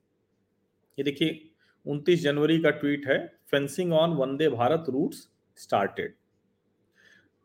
ये 0.98 1.04
देखिए 1.04 1.50
29 1.86 2.22
जनवरी 2.22 2.60
का 2.60 2.70
ट्वीट 2.72 3.08
है 3.08 3.18
fencing 3.52 3.94
on 3.94 4.14
Vande 4.14 4.50
Bharat 4.50 4.86
routes 4.90 5.28
started 5.58 6.16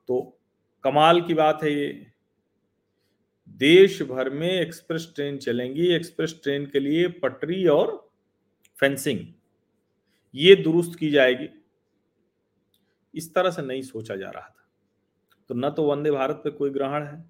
तो 0.08 0.20
कमाल 0.84 1.20
की 1.20 1.34
बात 1.34 1.62
है 1.62 1.72
ये। 1.72 2.06
देश 3.60 4.00
भर 4.02 4.30
में 4.30 4.50
एक्सप्रेस 4.50 5.10
ट्रेन 5.14 5.36
चलेंगी। 5.38 5.86
एक्सप्रेस 5.88 6.38
ट्रेन 6.42 6.66
के 6.66 6.80
लिए 6.80 7.08
पटरी 7.18 7.66
और 7.66 7.90
फेंसिंग, 8.78 9.26
ये 10.34 10.54
दुरुस्त 10.56 10.98
की 10.98 11.10
जाएगी। 11.10 11.48
इस 13.14 13.32
तरह 13.34 13.50
से 13.50 13.62
नहीं 13.62 13.82
सोचा 13.82 14.16
जा 14.16 14.30
रहा 14.30 14.48
था। 14.48 14.66
तो 15.50 15.54
न 15.54 15.70
तो 15.70 15.84
वंदे 15.84 16.10
भारत 16.10 16.40
पे 16.44 16.50
कोई 16.50 16.70
ग्रहण 16.70 17.06
है, 17.06 17.24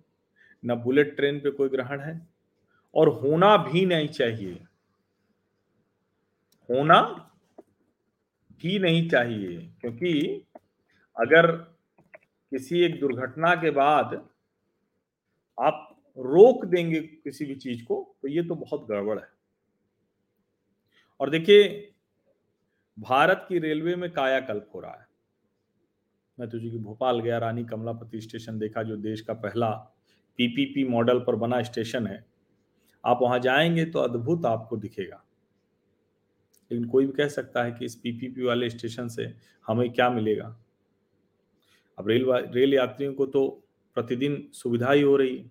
न 0.62 0.75
बुलेट 0.75 1.15
ट्रेन 1.17 1.41
पे 1.41 1.51
कोई 1.51 1.69
ग्रहण 1.69 2.01
है, 2.01 2.21
और 2.95 3.09
होना 3.15 3.57
भी 3.59 3.85
नहीं 3.87 4.09
चाहिए। 4.09 4.53
होना 6.69 7.01
भी 8.62 8.79
नहीं 8.79 9.09
चाहिए, 9.09 9.59
क्योंकि 9.81 10.45
अगर 11.21 11.52
किसी 12.50 12.81
एक 12.81 13.00
दुर्घटना 13.00 13.54
के 13.54 13.71
बाद 13.71 14.28
आप 15.61 16.02
रोक 16.19 16.64
देंगे 16.64 17.00
किसी 17.00 17.45
भी 17.45 17.54
चीज़ 17.54 17.85
को 17.85 18.16
तो 18.23 18.28
ये 18.28 18.42
तो 18.42 18.54
बहुत 18.54 18.87
गड़बड़ 18.88 19.19
है। 19.19 19.28
और 21.21 21.31
देखिए, 21.31 21.92
भारत 22.99 23.47
की 23.49 23.59
रेलवे 23.59 23.97
में 23.97 24.12
कायाकल्प 24.12 24.71
हो 24.75 24.81
रहा 24.81 24.92
है। 24.92 25.07
मैं 26.40 26.50
तो 26.50 26.59
जी 26.59 26.78
भोपाल 26.78 27.21
गया, 27.21 27.38
रानी 27.38 27.64
कमलापति 27.64 28.21
स्टेशन 28.21 28.59
देखा, 28.59 28.83
जो 28.83 28.97
देश 28.97 29.21
का 29.21 29.35
पहला 29.35 29.71
पीपीपी 30.37 30.85
मॉडल 30.85 31.19
पर 31.19 31.35
बना 31.35 31.62
स्टेशन 31.62 32.07
है। 32.07 32.26
आप 33.07 33.19
वहाँ 33.23 33.38
जाएँगे 33.38 33.85
तो 33.85 33.99
अद्भुत 33.99 34.47
आपको 34.47 34.76
दिखेगा। 34.76 35.25
लेकिन 36.73 36.88
कोई 36.88 37.07
भी 37.07 37.12
कह 37.12 37.28
सकता 37.28 37.64
है 37.64 37.73
कि 37.73 37.85
इस 37.85 37.95
पीपीपी 37.95 38.42
वाले 38.42 38.71
स्टेशन 38.71 39.09
से 39.09 39.35
हमें 39.66 39.92
क्या 39.92 40.11
मिलेगा? 40.11 40.59
अब 41.99 42.08
रेल 42.08 42.30
रेल 42.54 42.75
यात्रियों 42.75 43.14
को 43.14 43.26
तो 43.26 43.49
प्रतिदिन 43.96 44.46
सुविधा 44.54 44.92
ही 44.92 45.02
हो 45.02 45.16
रही 45.16 45.37
है। 45.37 45.50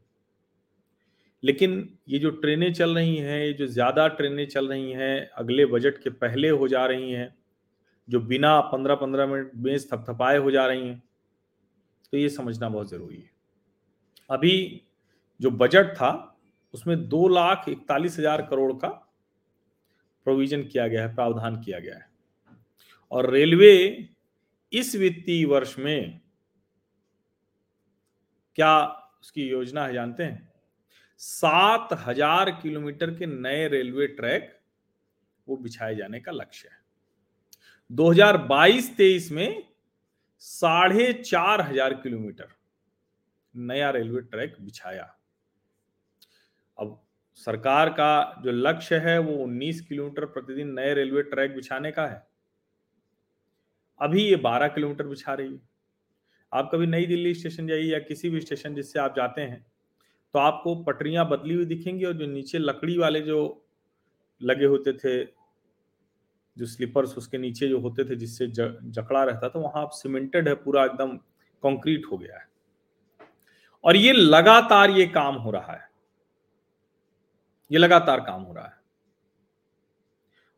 लेकिन 1.43 1.73
ये 2.09 2.19
जो 2.19 2.29
ट्रेनें 2.31 2.71
चल 2.73 2.95
रही 2.95 3.15
हैं, 3.17 3.39
ये 3.41 3.53
जो 3.53 3.67
ज़्यादा 3.67 4.07
ट्रेनें 4.09 4.47
चल 4.47 4.67
रही 4.67 4.91
हैं, 4.91 5.29
अगले 5.29 5.65
बजट 5.67 5.97
के 6.03 6.09
पहले 6.11 6.49
हो 6.49 6.67
जा 6.67 6.85
रही 6.85 7.11
हैं, 7.11 7.35
जो 8.07 8.19
बिना 8.21 8.59
पंद्रह 8.71 8.95
पंद्रह 8.95 9.25
मिनट 9.27 9.51
में 9.55 9.77
थपथपाए 9.81 10.37
हो 10.37 10.51
जा 10.51 10.65
रही 10.67 10.87
हैं 10.87 11.01
तो 12.13 12.17
ये 12.17 12.29
समझना 12.29 12.69
बहुत 12.69 12.89
ज़रूरी 12.89 13.17
है। 13.17 13.29
अभी 14.29 14.81
जो 15.39 15.51
बजट 15.51 15.93
था, 15.95 16.37
उसमें 16.73 17.07
दो 17.09 17.27
लाख 17.27 17.65
इकतालीस 17.69 18.17
हज़ार 18.19 18.41
करोड़ 18.41 18.71
का 18.73 18.87
प्रोविज़न 20.25 20.63
किया 20.63 20.87
गया 20.87 21.01
है, 21.01 21.13
प्रावधान 21.15 21.61
किया 21.61 21.79
गया 21.79 21.95
है। 21.95 22.09
और 23.11 23.29
रेलवे 23.31 24.07
इस 24.73 24.95
वित्तीय 24.95 25.45
वर्ष 25.45 25.75
में 25.79 26.19
क्या 28.57 28.83
उसकी 29.21 29.47
योजना 29.49 29.85
है, 29.85 29.93
जानते 29.93 30.23
हैं? 30.23 30.49
सात 31.21 31.89
हज़ार 32.07 32.51
किलोमीटर 32.51 33.11
के 33.11 33.25
नए 33.25 33.67
रेलवे 33.67 34.07
ट्रैक 34.07 34.57
वो 35.47 35.57
बिछाए 35.57 35.95
जाने 35.95 36.19
का 36.19 36.31
लक्ष्य 36.31 36.69
है। 36.69 36.79
2022-23 37.91 39.31
में 39.31 39.63
साढ़े 40.39 41.11
चार 41.13 41.61
हज़ार 41.61 41.93
किलोमीटर 41.93 42.47
नया 43.55 43.89
रेलवे 43.89 44.21
ट्रैक 44.21 44.55
बिछाया। 44.61 45.03
अब 46.77 47.01
सरकार 47.39 47.89
का 47.89 48.41
जो 48.43 48.51
लक्ष्य 48.51 48.97
है, 48.97 49.17
वो 49.19 49.33
19 49.37 49.81
किलोमीटर 49.81 50.25
प्रतिदिन 50.25 50.73
नए 50.73 50.93
रेलवे 50.93 51.23
ट्रैक 51.23 51.55
बिछाने 51.55 51.91
का 51.91 52.07
है। 52.07 52.23
अभी 54.01 54.23
ये 54.23 54.35
12 54.37 54.67
किलोमीटर 54.67 55.07
बिछा 55.07 55.33
रही 55.33 55.53
है। 55.53 55.59
आप 56.53 56.69
कभी 56.73 56.87
नई 56.87 57.05
दिल्ली 57.05 57.33
स्टेशन 57.33 57.67
जाइए 57.67 57.91
या 57.91 57.99
किसी 57.99 58.29
भी 58.29 58.41
स्टेशन 58.41 58.75
जिससे 58.75 58.99
आप 58.99 59.15
जाते 59.15 59.41
हैं 59.41 59.65
तो 60.33 60.39
आपको 60.39 60.75
पटरियाँ 60.75 61.29
बदली 61.29 61.53
हुई 61.53 61.65
दिखेंगी 61.65 62.05
और 62.05 62.13
जो 62.13 62.25
नीचे 62.25 62.57
लकड़ी 62.57 62.97
वाले 62.97 63.21
जो 63.21 63.67
लगे 64.41 64.65
होते 64.65 64.93
थे, 64.93 65.23
जो 66.57 66.65
स्लीपर्स 66.65 67.17
उसके 67.17 67.37
नीचे 67.37 67.67
जो 67.67 67.79
होते 67.79 68.03
थे 68.03 68.15
जिससे 68.15 68.47
जकड़ा 68.47 69.23
रहता 69.23 69.49
था, 69.49 69.59
वहाँ 69.59 69.81
आप 69.81 69.89
सीमेंटेड 69.89 70.47
है, 70.47 70.55
पूरा 70.55 70.85
एकदम 70.85 71.17
कंक्रीट 71.63 72.05
हो 72.11 72.17
गया 72.17 72.37
है। 72.37 72.47
और 73.83 73.95
ये 73.95 74.13
लगातार 74.13 74.89
ये 74.89 75.07
काम 75.07 75.35
हो 75.35 75.51
रहा 75.51 75.73
है। 75.73 75.89
ये 77.71 77.77
लगातार 77.77 78.19
काम 78.19 78.41
हो 78.41 78.53
रहा 78.53 78.65
है। 78.65 78.77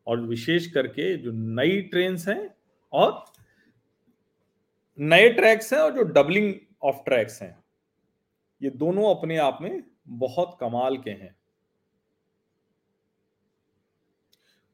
और 0.06 0.20
विशेष 0.20 0.66
करके 0.66 1.16
जो 1.16 1.32
नई 1.32 1.80
ट्रेन 1.82 2.16
हैं 2.28 2.54
और 2.92 3.24
नए 4.98 5.28
ट्रैक्स 5.28 5.72
हैं 5.72 5.80
और 5.80 5.92
जो 5.92 6.02
डबलिंग 6.02 6.54
ऑफ़ 6.82 6.96
ट्रैक्स 6.96 7.42
हैं, 7.42 7.64
ये 8.62 8.70
दोनों 8.70 9.14
अपने 9.14 9.36
आप 9.36 9.58
में 9.62 9.82
बहुत 10.08 10.56
कमाल 10.60 10.96
के 10.96 11.10
हैं। 11.10 11.36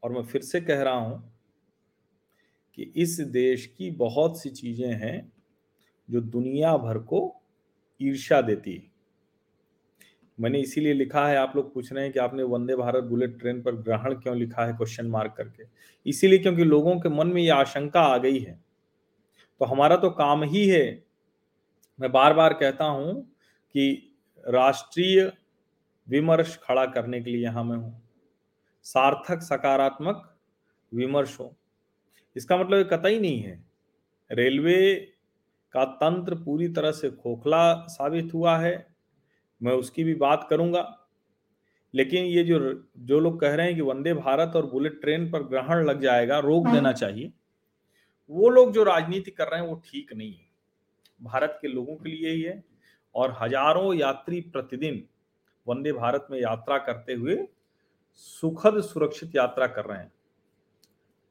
और 0.02 0.12
मैं 0.12 0.22
फिर 0.22 0.42
से 0.42 0.60
कह 0.60 0.82
रहा 0.82 0.94
हूँ 0.94 1.32
कि 2.74 2.92
इस 2.96 3.20
देश 3.20 3.66
की 3.66 3.90
बहुत 3.90 4.42
सी 4.42 4.50
चीज़ें 4.50 4.92
हैं 4.94 5.32
जो 6.10 6.20
दुनिया 6.20 6.76
भर 6.76 6.98
को 6.98 7.42
ईर्ष्या 8.00 8.40
देती 8.40 8.74
है। 8.74 8.90
मैंने 10.38 10.60
इसीलिए 10.60 10.92
लिखा 10.92 11.28
है, 11.28 11.36
आप 11.36 11.52
लोग 11.56 11.74
पूछ 11.74 11.92
रहे 11.92 12.04
हैं 12.04 12.12
कि 12.12 12.18
आपने 12.18 12.42
वंदे 12.42 12.76
भारत 12.76 13.04
बुलेट 13.04 13.38
ट्रेन 13.38 13.62
पर 13.62 13.74
ग्रहण 13.74 14.14
क्यों 14.14 14.36
लिखा 14.36 14.66
है? 14.66 14.72
क्वेश्चन 14.72 15.06
मार्क 15.06 15.34
करके। 15.36 15.64
इसीलिए 16.06 16.38
क्योंकि 16.38 16.64
लोगों 16.64 17.00
के 17.00 17.08
मन 17.08 17.26
में 17.26 17.42
यह 17.42 17.54
आशंका 17.54 18.00
आ 18.00 18.18
गई 18.18 18.38
है 18.38 18.69
तो 19.60 19.64
हमारा 19.64 19.96
तो 19.96 20.10
काम 20.10 20.42
ही 20.42 20.66
है। 20.68 21.04
मैं 21.98 22.12
बार 22.12 22.34
बार 22.34 22.52
कहता 22.52 22.84
हूँ 22.84 23.14
कि 23.74 24.16
राष्ट्रीय 24.46 25.32
विमर्श 26.08 26.58
खड़ा 26.62 26.86
करने 26.86 27.20
के 27.20 27.30
लिए 27.30 27.42
यहाँ 27.42 27.64
मैं 27.64 27.76
हूँ। 27.76 28.02
सार्थक 28.84 29.42
सकारात्मक 29.42 30.38
विमर्श 30.92 31.40
हो। 31.40 31.54
इसका 32.36 32.56
मतलब 32.56 32.88
कतई 32.92 33.18
नहीं 33.18 33.40
है। 33.40 33.64
रेलवे 34.30 34.94
का 35.74 35.84
तंत्र 35.84 36.34
पूरी 36.34 36.68
तरह 36.68 36.92
से 36.92 37.10
खोखला 37.10 37.74
साबित 37.74 38.34
हुआ 38.34 38.56
है। 38.58 38.86
मैं 39.62 39.72
उसकी 39.72 40.04
भी 40.04 40.14
बात 40.14 40.46
करूँगा। 40.50 40.96
लेकिन 41.94 42.24
ये 42.24 42.42
जो 42.44 42.58
जो 42.98 43.20
लोग 43.20 43.40
कह 43.40 43.54
रहे 43.54 43.66
हैं 43.66 43.74
कि 43.74 43.80
वंदे 43.80 44.14
भारत 44.14 44.52
और 44.56 44.66
बुलेट 44.66 45.00
ट्रेन 45.00 45.30
पर 45.30 45.42
ग्रहण 45.42 45.84
लग 45.84 46.00
जाएगा 46.00 46.38
रोक 46.38 46.66
देना 46.68 46.92
चाहिए। 46.92 47.32
वो 48.30 48.49
लोग 48.49 48.72
जो 48.72 48.82
राजनीति 48.82 49.30
कर 49.30 49.49
रहे 49.49 49.60
हैं 49.60 49.68
वो 49.68 49.75
ठीक 49.87 50.12
नहीं 50.12 50.32
है। 50.32 50.49
भारत 51.20 51.58
के 51.62 51.68
लोगों 51.68 51.96
के 51.96 52.10
लिए 52.10 52.30
ही 52.30 52.42
है 52.42 52.62
और 53.14 53.37
हज़ारों 53.40 53.94
यात्री 53.94 54.40
प्रतिदिन 54.40 55.02
वंदे 55.66 55.92
भारत 55.92 56.26
में 56.30 56.38
यात्रा 56.40 56.78
करते 56.78 57.12
हुए 57.12 57.37
सुखद 58.14 58.80
सुरक्षित 58.80 59.37
यात्रा 59.37 59.66
कर 59.66 59.84
रहे 59.84 59.99
हैं। 59.99 60.12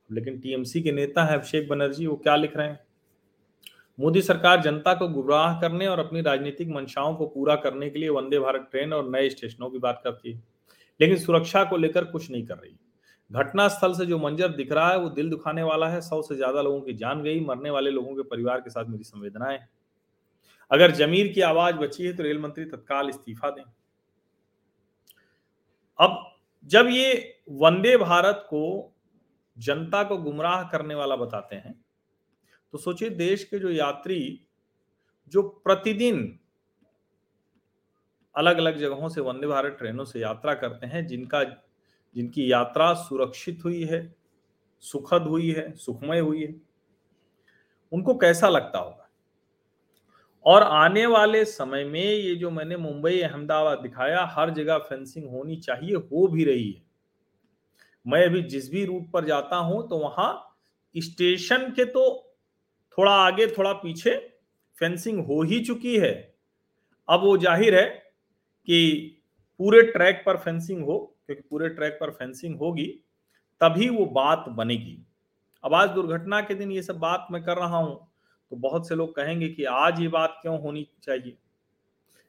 लेकिन 0.10 0.39
टीएमसी 0.39 0.82
के 0.82 0.91
नेता 0.91 1.24
है 1.24 1.34
अभिषेक 1.34 1.68
बनर्जी, 1.70 2.06
वो 2.08 2.15
क्या 2.15 2.36
लिख 2.36 2.58
रहे 2.58 2.68
हैं? 2.68 2.79
मोदी 4.00 4.22
सरकार 4.22 4.62
जनता 4.62 4.94
को 4.94 5.08
गुमराह 5.08 5.60
करने 5.62 5.88
और 5.88 6.00
अपनी 6.00 6.22
राजनीतिक 6.22 6.70
मंशाओं 6.70 7.15
को 7.15 7.25
पूरा 7.25 7.56
करने 7.56 7.89
के 7.89 8.00
लिए 8.00 8.10
वंदे 8.10 8.39
भारत 8.39 8.68
ट्रेन 8.72 8.94
और 8.94 9.10
नए 9.10 9.29
स्टेशनों 9.29 9.70
की 9.70 9.79
बात 9.79 10.01
करती 10.03 10.32
है। 10.32 10.44
लेकिन 11.00 11.18
सुरक्षा 11.18 11.63
को 11.63 11.77
लेकर 11.77 12.06
कुछ 12.06 12.29
नहीं 12.32 12.46
कर 12.46 12.58
रही। 12.58 12.75
घटना 13.31 13.67
स्थल 13.67 13.93
से 13.93 14.05
जो 14.05 14.17
मंजर 14.19 14.48
दिख 14.51 14.71
रहा 14.71 14.89
है, 14.91 14.98
वो 15.00 15.09
दिल 15.12 15.29
दुखाने 15.29 15.63
वाला 15.63 15.88
है। 15.89 16.00
सौ 16.01 16.21
से 16.21 16.36
ज़्यादा 16.36 16.62
लोगों 16.62 16.81
की 16.81 16.93
जान 16.95 17.21
गई, 17.24 17.39
मरने 17.41 17.69
वाले 17.69 17.91
लोगों 17.91 18.15
के 18.15 18.24
परिवार 18.25 18.62
के 18.62 18.69
साथ 18.69 18.86
मेरी 18.86 19.03
संवेदनाएँ 19.05 19.59
अगर 20.71 20.91
जमीर 20.93 21.31
की 21.33 21.41
आवाज़ 21.43 21.75
बची 21.77 22.05
है 22.05 22.13
तो 22.13 22.24
रेल 22.24 22.39
मंत्री 22.39 22.65
तत्काल 22.67 23.09
इस्तीफा 23.09 23.50
दें। 23.50 23.63
अब 26.00 26.17
जब 26.69 26.88
ये 26.89 27.13
वंदे 27.51 27.95
भारत 27.98 28.45
को, 28.50 28.93
जनता 29.57 30.03
को 30.03 30.17
गुमराह 30.19 30.63
करने 30.69 30.95
वाला 30.95 31.15
बताते 31.17 31.55
हैं 31.57 31.74
तो 32.74 32.77
सोचिए 32.77 33.09
देश 33.12 33.43
के 33.43 33.59
जो 33.59 33.69
यात्री, 33.71 34.39
जो 35.33 35.41
प्रतिदिन 35.41 36.38
अलग 38.36 38.57
अलग 38.57 38.77
जगहों 38.77 39.09
से 39.09 39.21
वंदे 39.21 39.48
भारत 39.48 39.75
ट्रेनों 39.79 40.05
से 40.05 40.19
यात्रा 40.19 40.53
करते 40.55 40.88
हैं, 40.88 41.05
जिनका 41.07 41.43
जिनकी 42.16 42.51
यात्रा 42.51 42.94
सुरक्षित 42.94 43.66
हुई 43.66 43.84
है, 43.84 44.01
सुखद 44.84 45.28
हुई 45.28 45.51
है, 45.51 45.72
सुखमय 45.75 46.20
हुई 46.20 46.42
है, 46.42 46.56
उनको 47.92 48.13
कैसा 48.16 48.50
लगता 48.50 48.80
होगा? 48.80 49.10
और 50.46 50.63
आने 50.63 51.06
वाले 51.06 51.44
समय 51.46 51.84
में 51.84 52.01
ये 52.01 52.36
जो 52.36 52.50
मैंने 52.51 52.78
मुंबई, 52.78 53.20
अहमदाबाद 53.22 53.80
दिखाया, 53.80 54.25
हर 54.32 54.50
जगह 54.50 54.78
फेंसिंग 54.80 55.30
होनी 55.30 55.56
चाहिए, 55.58 55.96
हो 55.96 56.28
भी 56.28 56.44
रही 56.44 56.72
है। 56.72 56.82
मैं 58.06 58.25
अभी 58.25 58.42
जिस 58.44 58.70
भी 58.72 58.86
रूट 58.86 59.10
पर 59.12 59.25
जाता 59.25 59.56
हूँ 59.56 59.88
तो 59.89 59.98
वहाँ 59.98 60.58
स्टेशन 60.96 61.70
के 61.72 61.86
तो 61.86 62.04
थोड़ा 62.98 63.12
आगे, 63.13 63.48
थोड़ा 63.48 63.74
पीछे 63.74 64.16
फेंसिंग 64.78 65.20
हो 65.25 65.42
ही 65.42 65.60
चुकी 65.66 65.98
है। 65.98 66.13
अब 67.08 67.22
वो 67.22 67.38
ज़ाहिर 67.38 67.75
है 67.75 67.86
कि 68.68 69.22
पूरे 69.60 69.82
ट्रैक 69.82 70.24
पर 70.25 70.38
फेंसिंग 70.38 70.84
हो 70.86 70.98
क्योंकि 71.29 71.43
पूरे 71.50 71.67
ट्रैक 71.69 71.98
पर 72.01 72.09
फेंसिंग 72.09 72.57
होगी, 72.59 72.86
तभी 73.62 73.89
वो 73.89 74.05
बात 74.05 74.45
बनेगी। 74.50 74.98
अब 75.63 75.74
आज 75.74 75.89
दुर्घटना 75.89 76.39
के 76.41 76.55
दिन 76.55 76.71
ये 76.71 76.81
सब 76.81 76.98
बात 77.00 77.27
मैं 77.31 77.41
कर 77.43 77.57
रहा 77.57 77.77
हूँ 77.77 77.95
तो 78.51 78.55
बहुत 78.55 78.88
से 78.88 78.95
लोग 78.95 79.15
कहेंगे 79.15 79.48
कि 79.50 79.63
आज 79.65 80.00
ये 80.01 80.07
बात 80.07 80.39
क्यों 80.41 80.59
होनी 80.62 80.88
चाहिए? 81.03 81.38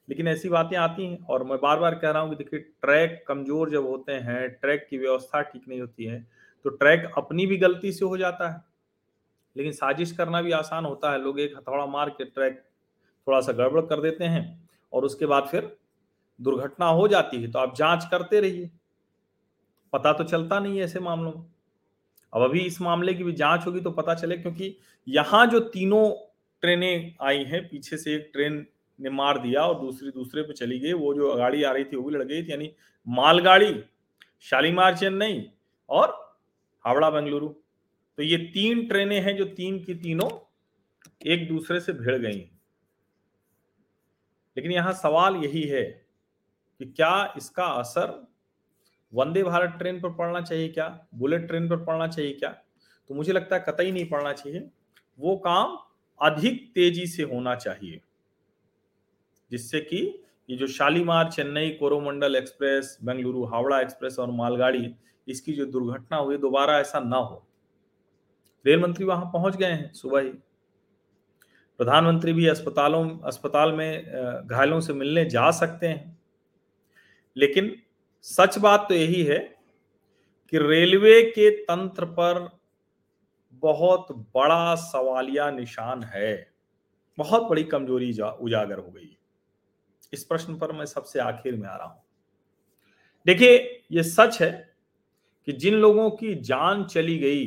लेकिन 0.09 0.28
ऐसी 0.28 0.49
बातें 0.49 0.76
आती 0.76 1.07
हैं 1.07 1.19
और 1.25 1.45
मैं 1.45 1.59
बार 1.59 1.78
बार 1.78 1.95
कह 1.95 2.11
रहा 2.11 2.23
हूँ 2.23 2.30
कि 2.30 2.37
देखिए, 2.37 2.61
ट्रैक 2.61 3.25
कमज़ोर 3.28 3.71
जब 3.71 3.87
होते 3.87 4.12
हैं, 4.12 4.49
ट्रैक 4.50 4.87
की 4.90 4.99
व्यवस्था 4.99 5.40
ठीक 5.42 5.69
नहीं 5.69 5.80
होती 5.80 6.04
है 6.04 6.21
तो 6.64 6.71
ट्रैक 6.71 7.11
अपनी 7.16 7.47
भी 7.47 7.57
गलती 7.57 7.92
से 7.92 8.04
हो 8.04 8.16
जाता 8.16 8.50
है। 8.50 8.62
लेकिन 9.57 9.73
साजिश 9.73 10.12
करना 10.12 10.42
भी 10.42 10.52
आसान 10.52 10.85
होता 10.85 11.12
है। 11.12 11.23
लोग 11.23 11.40
एक 11.40 11.57
हथौड़ा 11.57 11.87
मार 11.87 12.11
के 12.11 12.25
ट्रैक 12.25 12.62
थोड़ा 13.26 13.40
सा 13.40 13.52
गड़बड़ 13.52 13.80
कर 13.80 14.00
देते 14.00 14.25
हैं 14.25 14.69
और 14.92 15.04
उसके 15.04 15.26
बाद 15.26 15.49
फिर 15.50 15.76
दुर्घटना 16.40 16.87
हो 16.88 17.09
जाती 17.09 17.42
है 17.42 17.50
तो 17.50 17.59
आप 17.59 17.75
जाँच 17.76 18.04
करते 18.11 18.40
रहिए। 18.40 18.71
पता 19.93 20.13
तो 20.13 20.25
चलता 20.25 20.59
नहीं 20.61 20.79
है 20.79 20.85
ऐसे 20.85 21.01
मामलों 21.01 21.33
में। 21.33 21.45
अब 22.33 22.43
अभी 22.43 22.61
इस 22.61 22.81
मामले 22.81 23.15
की 23.15 23.25
भी 23.25 23.33
जाँच 23.33 23.67
होगी 23.67 23.81
तो 23.81 23.91
पता 23.91 24.15
चले 24.15 24.37
क्योंकि 24.37 24.77
यहाँ 25.07 25.47
जो 25.47 25.61
तीनों 25.61 26.11
ट्रेनें 26.63 27.15
आई 27.23 27.45
हैं, 27.45 27.69
पीछे 27.69 27.97
से 27.97 28.15
एक 28.15 28.31
ट्रेन 28.33 28.67
ने 28.99 29.11
मार 29.11 29.39
दिया 29.39 29.63
और 29.63 29.81
दूसरी, 29.81 30.11
दूसरे 30.11 30.43
पे 30.43 30.53
चली 30.53 30.79
गई, 30.79 30.93
वो 30.93 31.15
जो 31.15 31.35
गाड़ी 31.37 31.63
आ 31.63 31.73
रही 31.73 31.85
थी 31.85 31.97
वो 31.97 32.03
भी 32.03 32.17
लड़ 32.17 32.23
गई 32.23 32.43
थी, 32.43 32.51
यानी 32.51 32.71
मालगाड़ी, 33.07 33.83
शालीमार 34.43 34.97
चेन्नई 34.97 35.45
और 35.89 36.09
हावड़ा 36.85 37.11
बेंगलुरु। 37.11 37.49
तो 37.49 38.23
ये 38.23 38.37
तीन 38.55 38.87
ट्रेनें 38.89 39.21
हैं 39.21 39.37
जो 39.37 39.45
तीन 39.47 39.83
की 39.85 39.95
तीनों 39.97 40.29
एक 41.26 41.49
दूसरे 41.49 41.81
से 41.81 41.93
भिड़ 41.93 42.17
गई 42.17 42.39
लेकिन 44.57 44.73
यहाँ 44.73 44.93
सवाल 44.93 45.37
यही 45.37 45.63
है 45.63 45.83
कि 45.83 46.85
क्या 46.87 47.35
इसका 47.37 47.65
असर 47.65 48.07
वंदे 49.15 49.43
भारत 49.43 49.71
ट्रेन 49.71 50.01
पर 50.01 50.11
पड़ना 50.11 50.41
चाहिए 50.41 50.69
क्या? 50.69 51.07
बुलेट 51.15 51.47
ट्रेन 51.47 51.69
पर 51.69 51.77
पड़ना 51.77 52.07
चाहिए 52.07 52.33
क्या? 52.33 52.51
तो 53.09 53.15
मुझे 53.15 53.33
लगता 53.33 53.57
है 53.57 53.65
कतई 53.69 53.91
नहीं 53.91 54.09
पढ़ना 54.09 54.33
चाहिए। 54.33 54.69
वो 55.19 55.37
काम 55.37 55.79
अधिक 56.21 56.73
तेज़ी 56.75 57.07
से 57.07 57.23
होना 57.23 57.55
चाहिए। 57.55 58.01
जिससे 59.51 59.81
कि 59.81 60.23
ये 60.51 60.57
जो 60.57 60.67
शालीमार, 60.67 61.31
चेन्नई, 61.33 61.71
कोरोमंडल 61.71 62.37
एक्सप्रेस, 62.37 62.99
बेंगलुरु, 63.05 63.45
हावड़ा 63.45 63.81
एक्सप्रेस 63.81 64.19
और 64.19 64.31
मालगाड़ी, 64.31 64.95
इसकी 65.29 65.53
जो 65.53 65.67
दुर्घटना 65.67 66.17
हुई, 66.17 66.37
दोबारा 66.37 66.79
ऐसा 66.79 67.01
ना 67.01 67.17
हो। 67.17 67.47
रेल 68.67 68.81
मंत्री 68.81 69.05
वहाँ 69.05 69.25
पहुँच 69.25 69.57
गए 69.57 69.67
हैं 69.67 69.93
सुबह 69.93 70.21
ही। 70.21 70.31
प्रधानमंत्री 71.79 72.33
भी 72.33 72.47
अस्पतालों, 72.47 73.19
अस्पताल 73.19 73.73
में 73.73 74.07
घायलों 74.47 74.81
से 74.81 74.93
मिलने 74.93 75.25
जा 75.25 75.51
सकते 75.51 75.89
हैं। 75.89 76.19
लेकिन 77.37 77.77
सच 78.25 78.59
बात 78.59 78.85
तो 78.89 78.95
यही 78.95 79.23
है 79.25 79.39
कि 80.52 80.59
रेलवे 80.59 81.23
के 81.23 81.50
तंत्र 81.65 82.04
पर 82.04 82.49
बहुत 83.63 84.06
बड़ा 84.37 84.75
सवालिया 84.75 85.50
निशान 85.50 86.02
है। 86.04 86.52
बहुत 87.19 87.43
बड़ी 87.43 87.65
कमज़ोरी 87.65 88.11
उजागर 88.13 88.78
हो 88.78 88.91
गई 88.91 89.17
इस 90.13 90.25
प्रश्न 90.25 90.56
पर 90.59 90.73
मैं 90.73 90.87
सबसे 90.87 91.21
आखिर 91.21 91.56
में 91.56 91.69
आ 91.69 91.76
रहा 91.76 91.87
हूँ। 91.87 92.02
देखिए 93.26 93.83
यह 93.93 94.02
सच 94.02 94.41
है 94.43 94.50
कि 95.49 95.52
जिन 95.52 95.75
लोगों 95.75 96.11
की 96.11 96.35
जान 96.35 96.85
चली 96.85 97.19
गई, 97.19 97.45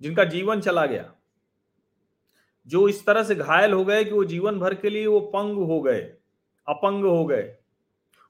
जिनका 0.00 0.24
जीवन 0.24 0.60
चला 0.60 0.86
गया, 0.86 1.12
जो 2.68 2.88
इस 2.88 3.04
तरह 3.06 3.22
से 3.22 3.34
घायल 3.34 3.72
हो 3.72 3.84
गए 3.84 4.04
कि 4.04 4.10
वो 4.10 4.24
जीवन 4.24 4.58
भर 4.58 4.74
के 4.74 4.90
लिए 4.90 5.06
वो 5.06 5.20
पंग 5.34 5.58
हो 5.58 5.80
गए, 5.82 6.00
अपंग 6.68 7.04
हो 7.04 7.24
गए 7.26 7.42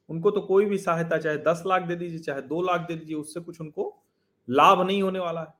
उनको 0.09 0.31
तो 0.31 0.41
कोई 0.41 0.65
भी 0.65 0.79
सहायता 0.79 1.19
चाहे 1.19 1.37
दस 1.37 1.63
लाख 1.67 1.83
दे 1.83 1.97
दीजिए 1.97 2.19
चाहे 2.19 2.43
दो 2.43 2.63
लाख 2.63 2.81
दे 2.81 2.95
दीजिए 2.95 3.17
उससे 3.17 3.41
कुछ 3.41 3.61
उनको 3.61 4.03
लाभ 4.51 4.87
नहीं 4.87 5.03
होने 5.03 5.19
वाला 5.19 5.41
है। 5.41 5.55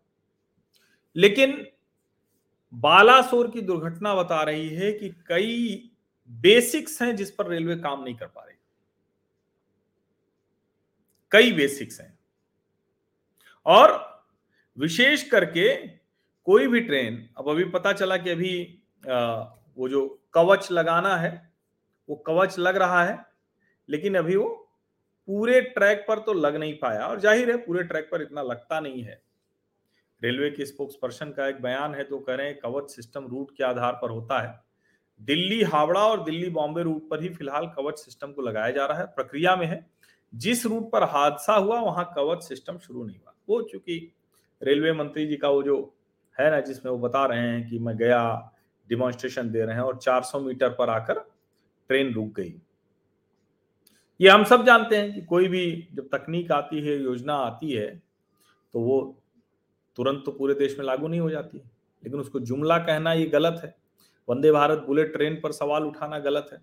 लेकिन 1.17 1.67
बालासोर 2.75 3.51
की 3.51 3.61
दुर्घटना 3.61 4.15
बता 4.15 4.43
रही 4.43 4.69
है 4.69 4.93
कि 4.93 5.11
कई 5.27 5.91
बेसिक्स 6.31 7.03
हैं 7.03 7.17
जिस 7.17 7.31
पर 7.31 7.47
रेलवे 7.47 7.77
काम 7.77 8.05
नहीं 8.05 8.15
कर 8.15 8.27
पा 8.27 8.45
रही। 8.45 8.57
कई 11.31 11.53
बेसिक्स 11.53 12.01
हैं। 12.01 12.19
और 13.67 14.15
विशेष 14.79 15.29
करके 15.29 15.89
कोई 16.45 16.67
भी 16.67 16.81
ट्रेन 16.81 17.29
अब 17.39 17.49
अभी 17.49 17.65
पता 17.65 17.93
चला 17.93 18.17
कि 18.17 18.31
अभी 18.31 18.79
आ, 19.11 19.43
वो 19.77 19.89
जो 19.89 20.23
कवच 20.33 20.73
लगाना 20.73 21.17
है 21.17 21.53
वो 22.09 22.17
कवच 22.17 22.59
लग 22.59 22.77
रहा 22.77 23.05
है 23.05 23.34
लेकिन 23.89 24.15
अभी 24.15 24.37
वो 24.37 24.49
पूरे 25.29 25.61
ट्रैक 25.61 26.05
पर 26.09 26.19
तो 26.19 26.33
लग 26.33 26.57
नहीं 26.57 26.75
पाया 26.75 27.07
और 27.07 27.21
ज़ाहिर 27.21 27.51
है 27.51 27.57
पूरे 27.57 27.83
ट्रैक 27.83 28.09
पर 28.13 28.23
इतना 28.23 28.43
लगता 28.43 28.81
नहीं 28.81 29.03
है। 29.03 29.23
रेलवे 30.23 30.51
के 30.51 30.67
स्पोक्स 30.67 30.97
पर्सन 31.03 31.31
का 31.31 31.47
एक 31.49 31.61
बयान 31.63 31.95
है 31.95 32.05
तो 32.05 32.19
करें, 32.19 32.59
कवच 32.59 32.91
सिस्टम 32.91 33.27
रूट 33.27 33.51
के 33.57 33.65
आधार 33.65 33.93
पर 33.93 34.11
होता 34.11 34.41
है। 34.41 34.59
दिल्ली, 35.21 35.63
हावड़ा 35.63 36.01
और 36.01 36.23
दिल्ली, 36.25 36.51
बॉम्बे 36.51 36.83
रूट 36.83 37.09
पर 37.11 37.23
ही 37.23 37.29
फ़िलहाल 37.29 37.67
कवच 37.67 37.99
सिस्टम 37.99 38.33
को 38.33 38.43
लगाया 38.43 38.71
जा 38.71 38.87
रहा 38.87 38.99
है, 38.99 39.07
प्रक्रिया 39.07 39.57
में 39.57 39.67
है। 39.67 39.85
जिस 40.33 40.65
रूट 40.67 40.91
पर 40.91 41.03
हादसा 41.03 41.55
हुआ, 41.55 41.81
वहाँ 41.81 42.05
कवच 42.17 42.43
सिस्टम 42.43 42.79
शुरू 42.79 43.05
नहीं 43.05 43.19
हुआ। 43.19 43.35
वो 43.49 43.61
चूँकि 43.63 44.13
रेलवे 44.63 44.93
मंत्री 44.93 45.27
जी 45.27 45.37
का 45.37 45.49
वो 45.49 45.63
जो 45.63 45.95
है 46.39 46.51
ना, 46.51 46.61
जिसमें 46.61 46.91
वो 46.93 46.99
बता 46.99 47.25
रहे 47.27 47.41
हैं 47.41 47.69
कि 47.71 47.79
मैं 47.79 47.97
गया 47.97 48.53
डिमॉन्स्ट्रेशन 48.89 49.51
दे 49.51 49.65
रहे 49.65 49.75
हैं 49.75 49.83
और 49.83 49.97
400 49.97 50.41
मीटर 50.41 50.69
पर 50.69 50.91
आकर 50.91 51.19
ट्रेन 51.91 52.13
रुक 52.15 52.33
गई। 52.37 52.55
ये 54.21 54.29
हम 54.31 54.45
सब 54.45 54.65
जानते 54.65 54.97
हैं 54.97 55.13
कि 55.15 55.21
कोई 55.21 55.49
भी 55.49 55.89
जब 55.95 56.09
तकनीक 56.13 56.53
आती 56.53 56.81
है, 56.81 57.03
योजना 57.03 57.35
आती 57.37 57.73
है 57.73 57.89
तो 58.75 58.81
वो 58.81 59.01
तुरंत 59.99 60.23
तो 60.27 60.33
पूरे 60.33 60.55
देश 60.55 60.79
में 60.79 60.85
लागू 60.87 61.09
नहीं 61.09 61.21
हो 61.21 61.31
जाती 61.31 61.59
लेकिन 61.59 62.21
उसको 62.21 62.41
जुमला 62.41 62.79
कहना 62.79 63.13
ये 63.13 63.27
गलत 63.27 63.61
है। 63.65 63.75
वंदे 64.29 64.51
भारत 64.53 64.79
बुलेट 64.79 65.13
ट्रेन 65.13 65.41
पर 65.43 65.53
सवाल 65.53 65.85
उठाना 65.85 66.19
गलत 66.19 66.49
है। 66.53 66.59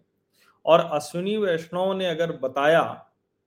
और 0.66 0.80
अश्विनी 0.80 1.36
वैष्णव 1.38 1.94
ने 1.94 2.06
अगर 2.06 2.32
बताया, 2.38 2.82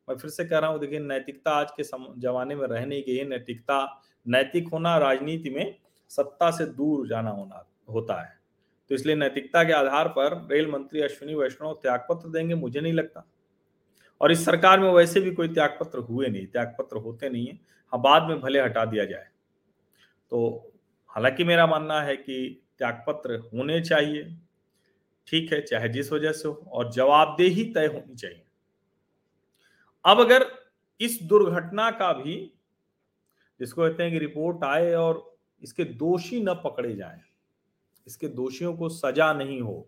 मैं 0.08 0.16
फिर 0.16 0.30
से 0.30 0.44
कह 0.44 0.58
रहा 0.58 0.70
हूँ, 0.70 0.80
देखिए, 0.80 0.98
नैतिकता 0.98 1.50
आज 1.50 1.70
के 1.70 1.82
जमाने 2.20 2.54
में 2.54 2.66
रहने 2.66 3.00
की 3.00 3.16
है। 3.16 3.24
नैतिकता, 3.28 4.02
नैतिक 4.26 4.68
होना 4.68 4.96
राजनीति 4.98 5.50
में 5.50 5.76
सत्ता 6.10 6.50
से 6.50 6.66
दूर 6.66 7.06
जाना 7.08 7.30
होना, 7.30 7.64
होता 7.90 8.20
है। 8.22 8.32
तो 8.90 8.94
इसलिए 8.94 9.16
नैतिकता 9.16 9.64
के 9.64 9.72
आधार 9.72 10.08
पर 10.08 10.36
रेल 10.50 10.70
मंत्री 10.70 11.00
अश्विनी 11.00 11.34
वैष्णव 11.34 11.78
त्यागपत्र 11.82 12.28
देंगे, 12.28 12.54
मुझे 12.54 12.80
नहीं 12.80 12.92
लगता। 12.92 13.26
और 14.24 14.32
इस 14.32 14.44
सरकार 14.44 14.80
में 14.80 14.88
वैसे 14.92 15.20
भी 15.20 15.30
कोई 15.30 15.48
त्यागपत्र 15.48 15.98
हुए 16.00 16.26
नहीं, 16.26 16.46
त्यागपत्र 16.46 16.96
होते 16.96 17.28
नहीं 17.28 17.46
है। 17.46 17.58
हाँ 17.92 18.00
बाद 18.00 18.22
में 18.22 18.40
भले 18.40 18.60
हटा 18.60 18.84
दिया 18.84 19.04
जाए। 19.04 19.26
तो 20.32 20.72
हालाँकि 21.10 21.44
मेरा 21.44 21.66
मानना 21.66 22.00
है 22.02 22.16
कि 22.16 22.62
त्यागपत्र 22.78 23.36
होने 23.54 23.80
चाहिए, 23.80 24.24
ठीक 25.28 25.52
है, 25.52 25.60
चाहे 25.60 25.88
जिस 25.88 26.12
वजह 26.12 26.32
से 26.32 26.48
हो, 26.48 26.54
और 26.54 26.90
जवाबदेही 26.92 27.64
तय 27.64 27.86
होनी 27.86 28.14
चाहिए। 28.14 28.42
अब 30.04 30.20
अगर 30.20 30.46
इस 31.00 31.18
दुर्घटना 31.22 31.90
का 31.90 32.12
भी 32.12 32.36
जिसको 33.60 33.82
कहते 33.82 34.02
हैं 34.02 34.12
कि 34.12 34.18
रिपोर्ट 34.18 34.64
आए 34.64 34.92
और 34.94 35.36
इसके 35.62 35.84
दोषी 35.84 36.40
न 36.40 36.54
पकड़े 36.54 36.94
जाएँ, 36.96 37.20
इसके 38.06 38.28
दोषियों 38.28 38.74
को 38.76 38.88
सजा 38.88 39.32
नहीं 39.32 39.60
हो 39.60 39.86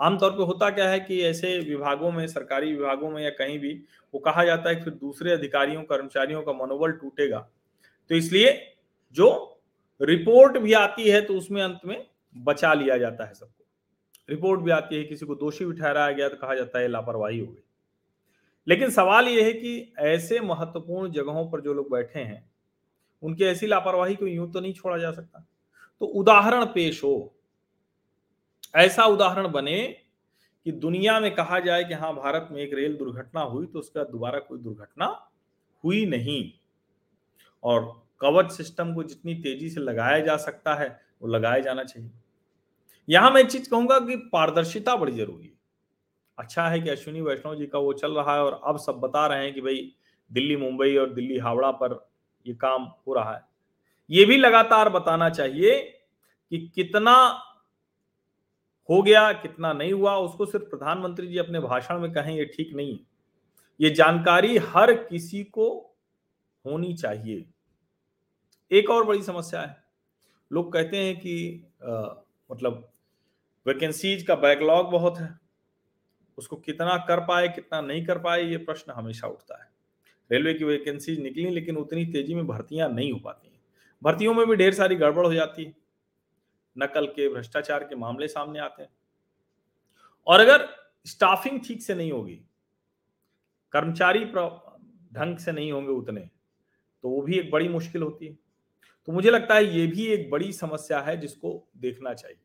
आमतौर 0.00 0.30
पे 0.30 0.42
होता 0.42 0.70
क्या 0.70 0.88
है 0.88 1.00
कि 1.00 1.20
ऐसे 1.22 1.58
विभागों 1.60 2.10
में, 2.12 2.26
सरकारी 2.26 2.74
विभागों 2.74 3.10
में 3.10 3.22
या 3.22 3.30
कहीं 3.30 3.58
भी, 3.58 3.72
वो 4.14 4.20
कहा 4.20 4.44
जाता 4.44 4.68
है 4.68 4.76
कि 4.76 4.82
फिर 4.82 4.94
दूसरे 4.94 5.32
अधिकारियों, 5.32 5.82
कर्मचारियों 5.82 6.42
का 6.42 6.52
मनोबल 6.52 6.92
टूटेगा। 6.92 7.48
तो 8.10 8.14
इसलिए 8.14 8.76
जो 9.16 9.60
रिपोर्ट 10.00 10.58
भी 10.58 10.72
आती 10.72 11.08
है 11.10 11.20
तो 11.20 11.34
उसमें 11.34 11.62
अंत 11.62 11.80
में 11.86 12.06
बचा 12.36 12.74
लिया 12.74 12.96
जाता 12.98 13.24
है 13.24 13.34
सबको। 13.34 13.64
रिपोर्ट 14.28 14.60
भी 14.60 14.70
आती 14.70 14.96
है, 14.96 15.04
किसी 15.04 15.26
को 15.26 15.34
दोषी 15.34 15.64
भी 15.64 15.72
ठहराया 15.72 16.12
गया 16.12 16.28
तो 16.28 16.36
कहा 16.36 16.54
जाता 16.54 16.78
है 16.78 16.88
लापरवाही 16.88 17.38
हो 17.38 17.46
गई। 17.46 17.62
लेकिन 18.68 18.90
सवाल 18.90 19.28
यह 19.28 19.44
है 19.44 19.52
कि 19.52 19.92
ऐसे 19.98 20.40
महत्वपूर्ण 20.40 21.10
जगहों 21.12 21.50
पर 21.50 21.60
जो 21.60 21.74
लोग 21.74 21.90
बैठे 21.90 22.20
हैं, 22.20 22.50
उनकी 23.22 23.44
ऐसी 23.44 23.66
लापरवाही 23.66 24.14
को 24.14 24.26
यूँ 24.26 24.50
तो 24.52 24.60
नहीं 24.60 24.72
छोड़ा 24.72 24.98
जा 24.98 25.10
सकता। 25.12 25.46
तो 26.00 26.06
उदाहरण 26.06 26.64
पेश 26.64 27.04
हो 27.04 27.34
ऐसा 28.74 29.04
उदाहरण 29.04 29.48
बने 29.48 29.82
कि 30.66 30.72
दुनिया 30.72 31.18
में 31.20 31.34
कहा 31.34 31.58
जाए 31.60 31.84
कि 31.84 31.94
हाँ 31.94 32.14
भारत 32.14 32.48
में 32.52 32.60
एक 32.62 32.74
रेल 32.74 32.96
दुर्घटना 32.96 33.40
हुई 33.40 33.66
तो 33.66 33.78
उसका 33.78 34.04
दोबारा 34.04 34.38
कोई 34.38 34.58
दुर्घटना 34.58 35.06
हुई 35.84 36.04
नहीं। 36.06 36.52
और 37.64 38.02
कवच 38.20 38.50
सिस्टम 38.52 38.94
को 38.94 39.02
जितनी 39.02 39.34
तेज़ी 39.34 39.68
से 39.70 39.80
लगाया 39.80 40.18
जा 40.18 40.36
सकता 40.36 40.74
है, 40.74 40.88
वो 41.22 41.28
लगाया 41.28 41.58
जाना 41.58 41.84
चाहिए। 41.84 42.10
यहाँ 43.08 43.30
मैं 43.30 43.40
एक 43.40 43.50
चीज़ 43.50 43.70
कहूँगा 43.70 43.98
कि 43.98 44.16
पारदर्शिता 44.32 44.96
बड़ी 44.96 45.12
ज़रूरी 45.12 45.46
है। 45.46 45.52
अच्छा 46.38 46.68
है 46.68 46.80
कि 46.80 46.90
अश्विनी 46.90 47.20
वैष्णव 47.20 47.54
जी 47.54 47.66
का 47.66 47.78
वो 47.78 47.92
चल 47.92 48.12
रहा 48.12 48.34
है 48.34 48.40
और 48.40 48.60
अब 48.64 48.78
सब 48.78 49.00
बता 49.00 49.26
रहे 49.26 49.44
हैं 49.44 49.54
कि 49.54 49.60
भाई 49.60 49.92
दिल्ली, 50.30 50.56
मुंबई 50.56 50.96
और 50.96 51.12
दिल्ली, 51.14 51.38
हावड़ा 51.38 51.70
पर 51.70 52.10
ये 52.46 52.54
काम 52.54 52.82
हो 52.82 53.14
रहा 53.14 53.34
है। 53.34 53.42
ये 54.10 54.24
भी 54.24 54.36
लगातार 54.36 54.88
बताना 54.88 55.30
चाहिए 55.30 55.80
कि 56.52 56.58
कितना 56.74 57.14
हो 58.90 59.02
गया 59.02 59.32
कितना 59.32 59.72
नहीं 59.72 59.92
हुआ 59.92 60.16
उसको 60.16 60.46
सिर्फ़ 60.46 60.66
प्रधानमंत्री 60.66 61.26
जी 61.26 61.38
अपने 61.38 61.60
भाषण 61.60 61.98
में 61.98 62.12
कहें 62.12 62.36
ये 62.36 62.44
ठीक 62.44 62.74
नहीं 62.74 62.92
है। 62.92 63.00
ये 63.80 63.90
जानकारी 63.90 64.56
हर 64.56 64.94
किसी 64.94 65.44
को 65.44 65.96
होनी 66.66 66.94
चाहिए। 66.94 67.44
एक 68.72 68.90
और 68.90 69.04
बड़ी 69.04 69.22
समस्या 69.22 69.60
है। 69.60 69.84
लोग 70.52 70.72
कहते 70.72 70.96
हैं 70.96 71.20
कि 71.20 71.64
आ, 71.84 72.14
मतलब 72.52 72.92
वैकेंसीज 73.66 74.22
का 74.22 74.34
बैकलॉग 74.34 74.90
बहुत 74.90 75.18
है। 75.18 75.38
उसको 76.38 76.56
कितना 76.56 76.96
कर 76.96 77.20
पाए 77.20 77.48
कितना 77.48 77.80
नहीं 77.80 78.04
कर 78.06 78.18
पाए 78.18 78.42
ये 78.42 78.56
प्रश्न 78.56 78.92
हमेशा 78.92 79.26
उठता 79.26 79.62
है। 79.62 79.70
रेलवे 80.32 80.54
की 80.54 80.64
वैकेंसीज 80.64 81.20
निकली 81.20 81.50
लेकिन 81.50 81.76
उतनी 81.76 82.06
तेज़ी 82.06 82.34
में 82.34 82.46
भर्तियाँ 82.46 82.88
नहीं 82.88 83.12
हो 83.12 83.18
पाती 83.18 83.48
हैं। 83.48 83.60
भर्तियों 84.02 84.34
में 84.34 84.46
भी 84.46 84.56
ढेर 84.56 84.74
सारी 84.74 84.96
गड़बड़ 84.96 85.26
हो 85.26 85.34
जाती 85.34 85.64
है। 85.64 85.79
नकल 86.76 87.06
के, 87.06 87.28
भ्रष्टाचार 87.28 87.84
के 87.84 87.94
मामले 87.94 88.28
सामने 88.28 88.58
आते 88.58 88.82
हैं। 88.82 88.90
और 90.26 90.40
अगर 90.40 90.68
स्टाफिंग 91.06 91.60
ठीक 91.60 91.82
से 91.82 91.94
नहीं 91.94 92.12
होगी, 92.12 92.40
कर्मचारी 93.72 94.24
ढंग 94.24 95.36
से 95.36 95.52
नहीं 95.52 95.72
होंगे 95.72 95.92
उतने 95.92 96.20
तो 97.04 97.08
वो 97.08 97.20
भी 97.22 97.38
एक 97.38 97.50
बड़ी 97.50 97.68
मुश्किल 97.68 98.02
होती 98.02 98.26
है। 98.26 98.38
तो 99.08 99.12
मुझे 99.12 99.30
लगता 99.30 99.54
है 99.54 99.64
ये 99.76 99.86
भी 99.86 100.06
एक 100.06 100.30
बड़ी 100.30 100.52
समस्या 100.52 101.00
है 101.00 101.16
जिसको 101.16 101.52
देखना 101.76 102.12
चाहिए। 102.14 102.38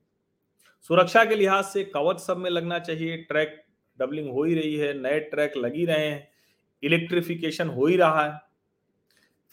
सुरक्षा 0.90 1.24
के 1.26 1.36
लिहाज 1.36 1.64
से 1.64 1.84
कवच 1.84 2.20
सब 2.20 2.38
में 2.38 2.50
लगना 2.50 2.80
चाहिए, 2.80 3.18
ट्रैक 3.18 3.64
डबलिंग 4.00 4.30
हो 4.32 4.44
ही 4.44 4.56
रही 4.56 4.76
है, 4.76 4.94
नए 4.94 5.20
ट्रैक 5.20 5.58
लग 5.58 5.76
ही 5.76 5.86
रहे 5.86 6.08
हैं, 6.08 6.28
इलेक्ट्रिफिकेशन 6.84 7.70
हो 7.70 7.86
ही 7.86 7.98
रहा 7.98 8.26
है। 8.26 8.38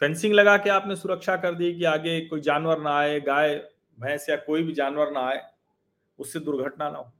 फेंसिंग 0.00 0.34
लगा 0.34 0.56
के 0.56 0.70
आपने 0.70 0.96
सुरक्षा 0.96 1.36
कर 1.36 1.54
दी 1.54 1.72
कि 1.74 1.84
आगे 1.84 2.20
कोई 2.20 2.40
जानवर 2.40 2.80
ना 2.80 2.96
आए, 2.98 3.20
गाय 3.20 3.54
भैंस 3.98 4.28
या 4.28 4.36
कोई 4.36 4.62
भी 4.62 4.72
जानवर 4.72 5.10
ना 5.10 5.20
आए, 5.20 5.40
उससे 6.18 6.40
दुर्घटना 6.40 6.90
ना 6.90 6.98
हो। 6.98 7.12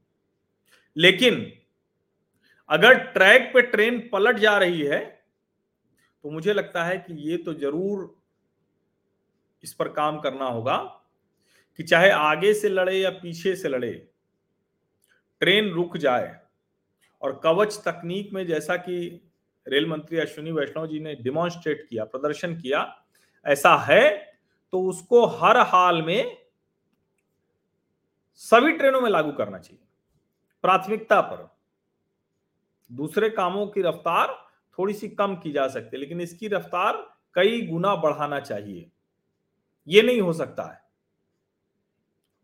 लेकिन 0.95 1.51
अगर 2.69 2.97
ट्रैक 3.13 3.49
पे 3.53 3.61
ट्रेन 3.63 3.99
पलट 4.11 4.37
जा 4.39 4.57
रही 4.57 4.81
है 4.81 4.99
तो 6.25 6.29
मुझे 6.31 6.53
लगता 6.53 6.83
है 6.83 6.97
कि 6.97 7.13
ये 7.29 7.37
तो 7.37 7.53
ज़रूर 7.53 8.13
इस 9.63 9.73
पर 9.73 9.87
काम 9.89 10.19
करना 10.19 10.45
होगा 10.45 10.77
कि 11.79 11.83
चाहे 11.83 12.09
आगे 12.09 12.53
से 12.53 12.69
लड़े 12.69 12.97
या 12.97 13.09
पीछे 13.11 13.55
से 13.55 13.69
लड़े, 13.69 13.91
ट्रेन 15.41 15.69
रुक 15.69 15.97
जाए। 15.97 16.39
और 17.21 17.39
कवच 17.43 17.77
तकनीक 17.85 18.33
में 18.33 18.45
जैसा 18.47 18.75
कि 18.77 18.95
रेल 19.67 19.87
मंत्री 19.87 20.17
अश्विनी 20.17 20.51
वैष्णव 20.51 20.87
जी 20.87 20.99
ने 20.99 21.15
डिमॉन्स्ट्रेट 21.15 21.85
किया, 21.89 22.05
प्रदर्शन 22.05 22.55
किया, 22.55 22.85
ऐसा 23.45 23.75
है 23.79 24.09
तो 24.73 24.81
उसको 24.81 25.25
हर 25.27 25.57
हाल 25.67 26.01
में 26.01 26.37
सभी 28.43 28.71
ट्रेनों 28.71 29.01
में 29.01 29.09
लागू 29.09 29.31
करना 29.31 29.57
चाहिए। 29.59 29.83
प्राथमिकता 30.63 31.19
पर। 31.21 31.47
दूसरे 32.91 33.29
कामों 33.29 33.65
की 33.67 33.81
रफ्तार 33.81 34.33
थोड़ी 34.77 34.93
सी 34.93 35.07
कम 35.09 35.35
की 35.35 35.51
जा 35.51 35.67
सकती 35.67 35.95
है, 35.95 35.99
लेकिन 35.99 36.21
इसकी 36.21 36.47
रफ्तार 36.47 36.97
कई 37.35 37.61
गुना 37.67 37.95
बढ़ाना 37.95 38.39
चाहिए। 38.39 38.89
ये 39.87 40.01
नहीं 40.01 40.21
हो 40.21 40.33
सकता 40.33 40.63
है। 40.63 40.81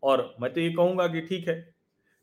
और 0.02 0.34
मैं 0.40 0.52
तो 0.52 0.60
ये 0.60 0.72
कहूँगा 0.72 1.06
कि 1.08 1.20
ठीक 1.20 1.48
है, 1.48 1.60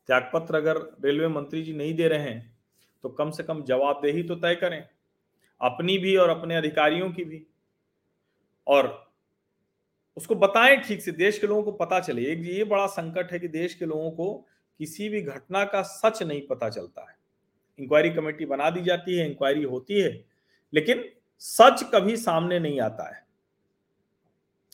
त्यागपत्र 0.09 0.55
अगर 0.55 0.77
रेलवे 1.05 1.27
मंत्री 1.27 1.61
जी 1.63 1.73
नहीं 1.73 1.93
दे 1.95 2.07
रहे 2.07 2.19
हैं 2.19 2.57
तो 3.03 3.09
कम 3.09 3.31
से 3.31 3.43
कम 3.43 3.63
जवाबदेही 3.63 4.23
तो 4.23 4.35
तय 4.35 4.55
करें, 4.55 4.87
अपनी 5.61 5.97
भी 5.97 6.15
और 6.17 6.29
अपने 6.29 6.55
अधिकारियों 6.55 7.11
की 7.11 7.23
भी। 7.23 7.45
और 8.67 9.06
उसको 10.17 10.35
बताएँ 10.35 10.77
ठीक 10.77 11.01
से, 11.01 11.11
देश 11.11 11.39
के 11.39 11.47
लोगों 11.47 11.63
को 11.63 11.71
पता 11.71 11.99
चले। 11.99 12.25
एक 12.25 12.39
ये 12.45 12.63
बड़ा 12.63 12.87
संकट 12.87 13.31
है 13.31 13.39
कि 13.39 13.47
देश 13.47 13.75
के 13.75 13.85
लोगों 13.85 14.11
को 14.11 14.33
किसी 14.79 15.09
भी 15.09 15.21
घटना 15.21 15.63
का 15.65 15.81
सच 15.81 16.23
नहीं 16.23 16.47
पता 16.47 16.69
चलता 16.69 17.01
है। 17.01 17.15
इंक्वायरी 17.79 18.09
कमेटी 18.09 18.45
बना 18.45 18.69
दी 18.69 18.81
जाती 18.81 19.17
है, 19.17 19.29
इंक्वायरी 19.29 19.63
होती 19.63 20.01
है, 20.01 20.25
लेकिन 20.73 21.03
सच 21.39 21.83
कभी 21.93 22.17
सामने 22.17 22.59
नहीं 22.59 22.79
आता 22.81 23.15
है। 23.15 23.25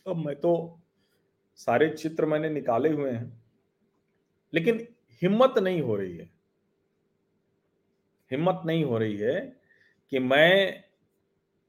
अब 0.07 0.15
मैं 0.15 0.35
तो 0.35 0.79
सारे 1.55 1.89
चित्र 1.89 2.25
मैंने 2.25 2.49
निकाले 2.49 2.89
हुए 2.89 3.11
हैं, 3.11 3.43
लेकिन 4.53 4.87
हिम्मत 5.21 5.57
नहीं 5.57 5.81
हो 5.81 5.95
रही 5.95 6.17
है। 6.17 6.29
हिम्मत 8.31 8.61
नहीं 8.65 8.83
हो 8.83 8.97
रही 8.97 9.17
है 9.17 9.39
कि 10.11 10.19
मैं 10.19 10.83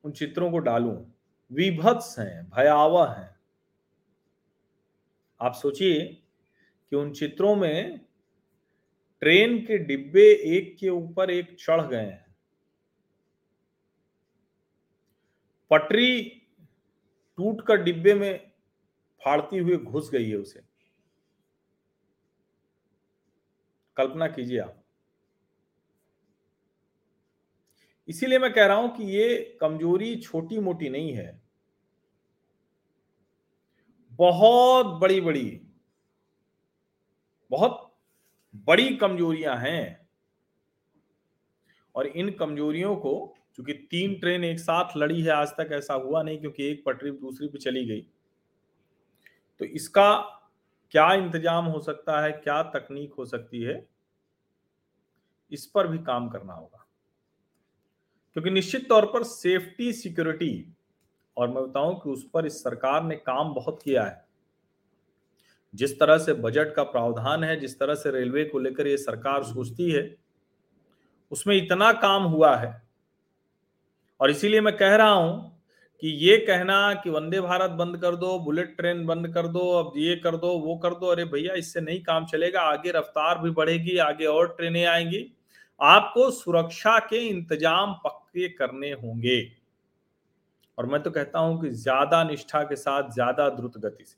उन 0.05 0.13
चित्रों 0.13 0.51
को 0.51 0.59
डालूं। 0.59 1.05
विभत्स 1.53 2.19
हैं, 2.19 2.51
भयावह 2.51 3.13
हैं। 3.13 3.34
आप 5.41 5.55
सोचिए 5.55 6.05
कि 6.91 6.97
उन 6.97 7.13
चित्रों 7.13 7.57
में 7.57 8.01
ट्रेन 9.21 9.59
के 9.59 9.79
डिब्बे 9.79 10.33
एक 10.57 10.77
के 10.81 10.89
ऊपर 10.89 11.31
एक 11.31 11.57
चढ़ 11.61 11.87
गए 11.87 12.05
हैं। 12.05 12.37
पटरी 15.71 16.23
टूट 17.37 17.67
कर 17.67 17.83
डिब्बे 17.83 18.15
में 18.15 18.51
फाड़ती 19.25 19.59
हुई 19.59 19.77
घुस 19.77 20.11
गई 20.11 20.29
है 20.31 20.37
उसे। 20.37 20.61
कल्पना 23.97 24.27
कीजिए 24.27 24.59
आप। 24.59 24.85
इसीलिए 28.09 28.39
मैं 28.39 28.53
कह 28.53 28.67
रहा 28.67 28.77
हूँ 28.77 28.97
कि 28.97 29.05
ये 29.05 29.59
कमज़ोरी 29.61 30.17
छोटी 30.17 30.59
मोटी 30.59 30.89
नहीं 30.89 31.13
है। 31.13 31.44
बहुत 34.19 34.87
बड़ी 35.01 35.21
बड़ी, 35.21 35.61
बहुत 37.51 37.81
बड़ी 38.67 38.97
कमजोरियाँ 38.97 39.57
हैं। 39.57 40.09
और 41.95 42.07
इन 42.07 42.31
कमजोरियों 42.31 42.95
को 42.97 43.15
क्योंकि 43.55 43.73
तीन 43.91 44.15
ट्रेन 44.21 44.45
एक 44.45 44.59
साथ 44.59 44.97
लड़ी 44.97 45.23
है, 45.23 45.31
आज 45.31 45.49
तक 45.49 45.69
ऐसा 45.73 45.95
हुआ 45.95 46.23
नहीं 46.23 46.39
क्योंकि 46.39 46.65
एक 46.65 46.83
पटरी 46.87 47.11
दूसरी 47.11 47.49
पे 47.49 47.59
चली 47.59 47.85
गई। 47.85 48.01
तो 49.61 49.65
इसका 49.65 50.15
क्या 50.93 51.13
इंतज़ाम 51.15 51.65
हो 51.65 51.81
सकता 51.81 52.21
है, 52.23 52.33
क्या 52.33 52.63
तकनीक 52.63 53.13
हो 53.13 53.25
सकती 53.25 53.63
है, 53.63 53.87
इस 55.53 55.67
पर 55.67 55.87
भी 55.87 55.99
काम 55.99 56.29
करना 56.29 56.53
होगा। 56.53 56.87
क्योंकि 58.33 58.51
निश्चित 58.51 58.89
तौर 58.89 59.07
पर 59.07 59.23
सेफ्टी, 59.23 59.93
सिक्योरिटी 59.93 60.75
और 61.37 61.49
मैं 61.49 61.65
बताऊँ 61.65 61.95
कि 61.95 62.11
उस 62.11 62.29
पर 62.35 62.47
इस 62.47 62.63
सरकार 62.63 63.05
ने 63.05 63.17
काम 63.17 63.55
बहुत 63.55 63.81
किया 63.85 64.05
है। 64.05 64.25
जिस 65.75 66.01
तरह 66.01 66.19
से 66.19 66.33
बजट 66.33 66.75
का 66.75 66.83
प्रावधान 66.83 67.45
है, 67.45 67.61
जिस 67.61 67.79
तरह 67.79 67.95
से 67.95 68.11
रेलवे 68.11 68.45
को 68.45 68.59
लेकर 68.59 68.87
ये 68.87 68.97
सरकार 68.97 69.43
सोचती 69.43 69.91
है, 69.91 70.17
उसमें 71.31 71.57
इतना 71.57 71.93
काम 71.93 72.23
हुआ 72.23 72.57
है। 72.57 72.83
और 74.21 74.31
इसीलिए 74.31 74.61
मैं 74.61 74.77
कह 74.77 74.95
रहा 74.97 75.11
हूँ 75.11 75.61
कि 76.01 76.09
ये 76.09 76.37
कहना 76.37 76.95
कि 76.95 77.11
वंदे 77.11 77.41
भारत 77.41 77.71
बंद 77.71 77.97
कर 77.97 78.17
दो, 78.17 78.39
बुलेट 78.39 78.77
ट्रेन 78.77 79.07
बंद 79.07 79.29
कर 79.35 79.47
दो, 79.47 79.71
अब 79.71 79.93
ये 79.97 80.17
कर 80.17 80.37
दो, 80.37 80.49
वो 80.49 80.77
कर 80.77 80.95
दो, 80.95 81.07
अरे 81.07 81.25
भैया, 81.25 81.55
इससे 81.55 81.81
नहीं 81.81 82.03
काम 82.03 82.27
चलेगा, 82.27 82.61
आगे 82.61 82.91
रफ्तार 82.91 83.39
भी 83.39 83.51
बढ़ेगी, 83.51 83.97
आगे 83.99 84.27
और 84.27 84.49
ट्रेनें 84.49 84.85
आएँगी। 84.85 85.33
आपको 85.81 86.31
सुरक्षा 86.31 86.99
के 86.99 87.17
इंतज़ाम 87.17 87.95
पक्के 87.95 88.49
करने 88.49 88.93
होंगे। 88.93 89.64
और 90.79 90.87
मैं 90.87 91.03
तो 91.03 91.11
कहता 91.11 91.39
हूँ 91.39 91.61
कि 91.61 91.71
ज़्यादा 91.71 92.23
निष्ठा 92.25 92.63
के 92.63 92.77
साथ 92.77 93.11
ज़्यादा 93.11 93.49
द्रुत 93.51 93.79
गति 93.79 94.05
से। 94.05 94.17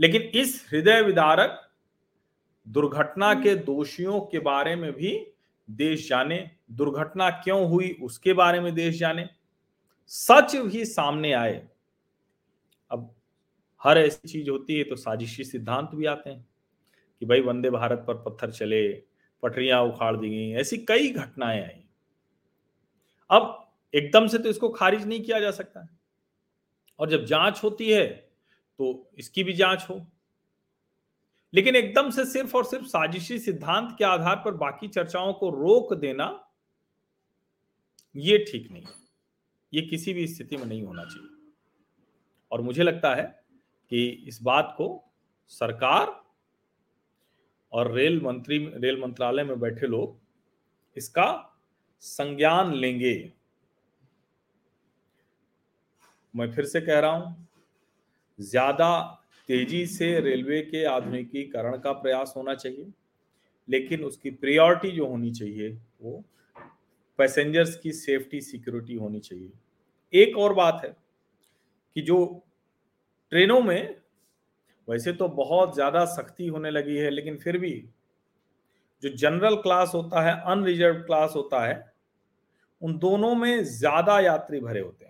लेकिन 0.00 0.22
इस 0.40 0.64
हृदय 0.72 1.00
विदारक 1.02 1.60
दुर्घटना 2.66 3.32
के 3.34 3.54
दोषियों 3.56 4.20
के 4.22 4.38
बारे 4.40 4.74
में 4.76 4.92
भी 4.92 5.12
देश 5.68 6.08
जाने, 6.08 6.38
दुर्घटना 6.72 7.28
क्यों 7.30 7.68
हुई 7.68 7.90
उसके 8.02 8.32
बारे 8.32 8.60
में 8.60 8.74
देश 8.74 8.98
जाने, 8.98 9.28
सच 10.06 10.56
भी 10.56 10.84
सामने 10.84 11.32
आए। 11.32 11.54
अब 12.90 13.14
हर 13.82 13.98
ऐसी 13.98 14.28
चीज़ 14.28 14.50
होती 14.50 14.78
है 14.78 14.84
तो 14.84 14.96
साजिशी 14.96 15.44
सिद्धांत 15.44 15.90
भी 15.94 16.06
आते 16.06 16.30
हैं 16.30 16.44
कि 17.22 17.26
भाई 17.26 17.40
वंदे 17.40 17.70
भारत 17.70 18.04
पर 18.08 18.14
पत्थर 18.22 18.50
चले, 18.50 18.88
पटरियाँ 19.42 19.82
उखाड़ 19.82 20.16
दी 20.16 20.28
गई, 20.30 20.52
ऐसी 20.52 20.76
कई 20.78 21.08
घटनाएँ 21.10 21.62
आई। 21.62 21.82
अब 23.30 23.69
एकदम 23.94 24.26
से 24.26 24.38
तो 24.38 24.48
इसको 24.48 24.68
खारिज 24.68 25.06
नहीं 25.06 25.20
किया 25.20 25.40
जा 25.40 25.50
सकता। 25.50 25.80
है 25.80 25.88
और 26.98 27.10
जब 27.10 27.24
जाँच 27.24 27.62
होती 27.64 27.90
है 27.90 28.06
तो 28.78 29.10
इसकी 29.18 29.44
भी 29.44 29.52
जाँच 29.52 29.86
हो। 29.90 30.06
लेकिन 31.52 31.76
एकदम 31.76 32.10
से 32.10 32.24
सिर्फ़ 32.24 32.56
और 32.56 32.64
सिर्फ़ 32.64 32.86
साजिशी 32.86 33.38
सिद्धांत 33.38 33.94
के 33.98 34.04
आधार 34.04 34.36
पर 34.36 34.54
बाकी 34.54 34.88
चर्चाओं 34.88 35.32
को 35.32 35.50
रोक 35.50 35.94
देना, 35.94 36.28
ये 38.14 38.38
ठीक 38.38 38.70
नहीं 38.70 38.82
है। 38.82 38.94
ये 39.72 39.82
किसी 39.82 40.12
भी 40.12 40.26
स्थिति 40.26 40.56
में 40.56 40.64
नहीं 40.66 40.82
होना 40.82 41.04
चाहिए। 41.04 41.36
और 42.52 42.60
मुझे 42.60 42.82
लगता 42.82 43.14
है 43.14 43.24
कि 43.90 44.08
इस 44.28 44.42
बात 44.42 44.74
को 44.78 44.88
सरकार 45.48 46.24
और 47.72 47.92
रेल 47.92 48.20
मंत्री, 48.22 48.58
रेल 48.58 49.00
मंत्रालय 49.00 49.44
में 49.44 49.60
बैठे 49.60 49.86
लोग 49.86 50.18
इसका 50.96 51.58
संज्ञान 52.00 52.74
लेंगे। 52.74 53.32
मैं 56.34 56.50
फिर 56.52 56.64
से 56.64 56.80
कह 56.80 56.98
रहा 56.98 57.10
हूँ, 57.10 57.46
ज़्यादा 58.38 59.00
तेज़ी 59.48 59.86
से 59.86 60.18
रेलवे 60.20 60.60
के 60.62 60.84
आधुनिकीकरण 60.86 61.76
का 61.78 61.92
प्रयास 61.94 62.32
होना 62.36 62.54
चाहिए, 62.54 62.86
लेकिन 63.68 64.04
उसकी 64.04 64.30
प्रायोरिटी 64.32 64.90
जो 64.90 65.06
होनी 65.06 65.30
चाहिए, 65.32 65.70
वो 66.00 66.22
पैसेंजर्स 67.18 67.74
की 67.76 67.92
सेफ्टी 67.92 68.40
सिक्योरिटी 68.40 68.94
होनी 68.94 69.20
चाहिए। 69.20 69.50
एक 70.14 70.36
और 70.38 70.54
बात 70.54 70.80
है 70.84 70.94
कि 71.96 72.02
जो 72.02 72.24
ट्रेनों 73.32 73.60
में 73.60 73.96
वैसे 74.88 75.12
तो 75.12 75.28
बहुत 75.28 75.74
ज़्यादा 75.74 76.04
सख्ती 76.06 76.46
होने 76.46 76.70
लगी 76.70 76.96
है, 76.96 77.10
लेकिन 77.10 77.36
फिर 77.36 77.58
भी 77.58 77.72
जो 79.02 79.08
जनरल 79.08 79.56
क्लास 79.56 79.92
होता 79.94 80.22
है 80.22 80.32
अनरिजर्व 80.46 81.00
क्लास 81.02 81.32
होता 81.36 81.66
है, 81.66 81.92
उन 82.82 82.98
दोनों 82.98 83.34
में 83.34 83.62
ज़्यादा 83.64 84.18
यात्री 84.20 84.60
भरे 84.60 84.80
होते 84.80 85.04
हैं। 85.04 85.09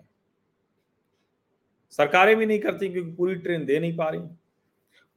सरकारें 1.91 2.35
भी 2.35 2.45
नहीं 2.45 2.59
करती 2.59 2.89
क्योंकि 2.89 3.11
पूरी 3.11 3.35
ट्रेन 3.35 3.65
दे 3.65 3.79
नहीं 3.79 3.97
पा 3.97 4.09
रही। 4.09 4.21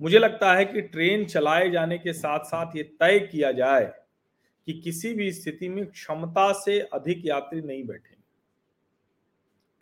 मुझे 0.03 0.19
लगता 0.19 0.55
है 0.55 0.65
कि 0.65 0.81
ट्रेन 0.81 1.25
चलाए 1.25 1.71
जाने 1.71 1.99
के 1.99 2.13
साथ 2.13 2.39
साथ 2.39 2.77
ये 2.77 2.83
तय 2.83 3.21
किया 3.21 3.53
जाए 3.53 3.95
कि 4.67 4.73
किसी 4.73 5.15
भी 5.15 5.33
स्थिति 5.33 5.69
में 5.69 5.87
क्षमता 5.87 6.53
से 6.53 6.81
अधिक 6.81 7.23
यात्री 7.25 7.61
नहीं 7.61 7.85
बैठे 7.85 8.15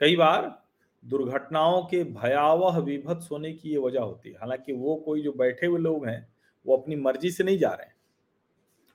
कई 0.01 0.17
बार 0.17 0.63
दुर्घटनाओं 1.05 1.83
के 1.83 2.05
भयावह 2.05 2.79
विभत्स 2.79 3.31
होने 3.31 3.53
की 3.53 3.71
ये 3.71 3.79
वजह 3.79 4.01
होती 4.01 4.29
है। 4.29 4.35
हालाँकि 4.35 4.73
वो 4.73 4.97
कोई 4.97 5.23
जो 5.23 5.33
बैठे 5.33 5.67
हुए 5.67 5.81
लोग 5.81 6.07
हैं, 6.07 6.29
वो 6.67 6.77
अपनी 6.77 6.97
मर्ज़ी 6.97 7.31
से 7.31 7.45
नहीं 7.45 7.59
जा 7.59 7.71
रहे 7.71 7.87
हैं। 7.87 7.95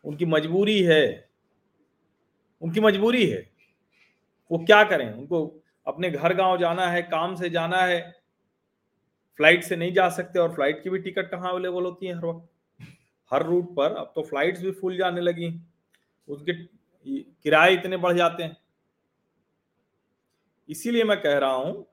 उनकी 0.03 0.25
मजबूरी 0.25 0.83
है। 0.83 1.29
उनकी 2.61 2.79
मजबूरी 2.79 3.27
है। 3.27 3.49
वो 4.51 4.57
क्या 4.57 4.83
करें? 4.83 5.13
उनको 5.13 5.63
अपने 5.87 6.09
घर 6.09 6.33
गाँव 6.33 6.57
जाना 6.57 6.87
है, 6.87 7.01
काम 7.01 7.35
से 7.35 7.49
जाना 7.49 7.77
है 7.77 7.99
फ़्लाइट 9.39 9.63
से 9.63 9.75
नहीं 9.75 9.93
जा 9.93 10.07
सकते 10.09 10.39
और 10.39 10.53
फ़्लाइट 10.53 10.81
की 10.83 10.89
भी 10.89 10.99
टिकट 10.99 11.29
कहाँ 11.31 11.51
अवेलेबल 11.51 11.83
होती 11.83 12.07
है 12.07 12.15
हर 12.15 12.25
वक्त? 12.25 12.47
हर 13.31 13.43
रूट 13.45 13.73
पर। 13.75 13.95
अब 13.95 14.11
तो 14.15 14.21
फ्लाइट्स 14.21 14.61
भी 14.61 14.71
फुल 14.71 14.97
जाने 14.97 15.21
लगी। 15.21 15.49
उसके 16.27 16.53
किराए 17.43 17.73
इतने 17.73 17.97
बढ़ 17.97 18.15
जाते 18.17 18.43
हैं। 18.43 18.57
इसीलिए 20.69 21.03
मैं 21.03 21.21
कह 21.21 21.37
रहा 21.37 21.51
हूँ 21.51 21.83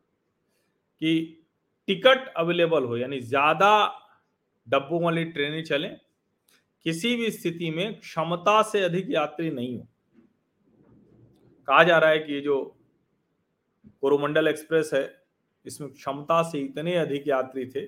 कि 1.02 1.40
टिकट 1.88 2.32
अवेलेबल 2.36 2.84
हो, 2.84 2.96
यानी 2.96 3.20
ज़्यादा 3.20 4.00
डब्बों 4.66 5.02
वाली 5.02 5.24
ट्रेनें 5.24 5.62
चलें, 5.64 5.96
किसी 6.86 7.14
भी 7.16 7.30
स्थिति 7.30 7.70
में 7.70 8.00
क्षमता 8.00 8.60
से 8.62 8.82
अधिक 8.82 9.10
यात्री 9.10 9.50
नहीं 9.50 9.76
हो। 9.78 9.86
कहा 11.68 11.82
जा 11.84 11.98
रहा 11.98 12.10
है 12.10 12.18
कि 12.18 12.32
ये 12.32 12.40
जो 12.40 12.56
कोरोमंडल 14.02 14.48
एक्सप्रेस 14.48 14.90
है, 14.94 15.08
इसमें 15.66 15.90
क्षमता 15.90 16.42
से 16.42 16.58
इतने 16.60 16.96
अधिक 16.96 17.28
यात्री 17.28 17.66
थे 17.66 17.86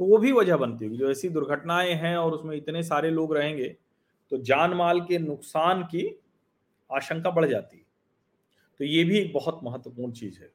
तो 0.00 0.04
वो 0.04 0.18
भी 0.18 0.32
वजह 0.32 0.56
बनती 0.56 0.84
है 0.84 0.96
जो 0.96 1.10
ऐसी 1.10 1.28
दुर्घटनाएँ 1.30 1.92
हैं 1.94 2.16
और 2.16 2.32
उसमें 2.32 2.56
इतने 2.56 2.82
सारे 2.82 3.10
लोग 3.10 3.34
रहेंगे 3.36 3.68
तो 4.32 4.38
जान 4.40 4.74
माल 4.74 5.00
के 5.00 5.18
नुकसान 5.18 5.82
की 5.84 6.04
आशंका 6.90 7.30
बढ़ 7.30 7.46
जाती 7.46 7.76
है। 7.76 7.84
तो 8.80 8.84
ये 8.84 9.04
भी 9.04 9.18
एक 9.18 9.32
बहुत 9.32 9.60
महत्वपूर्ण 9.64 10.12
चीज़ 10.12 10.38
है। 10.40 10.50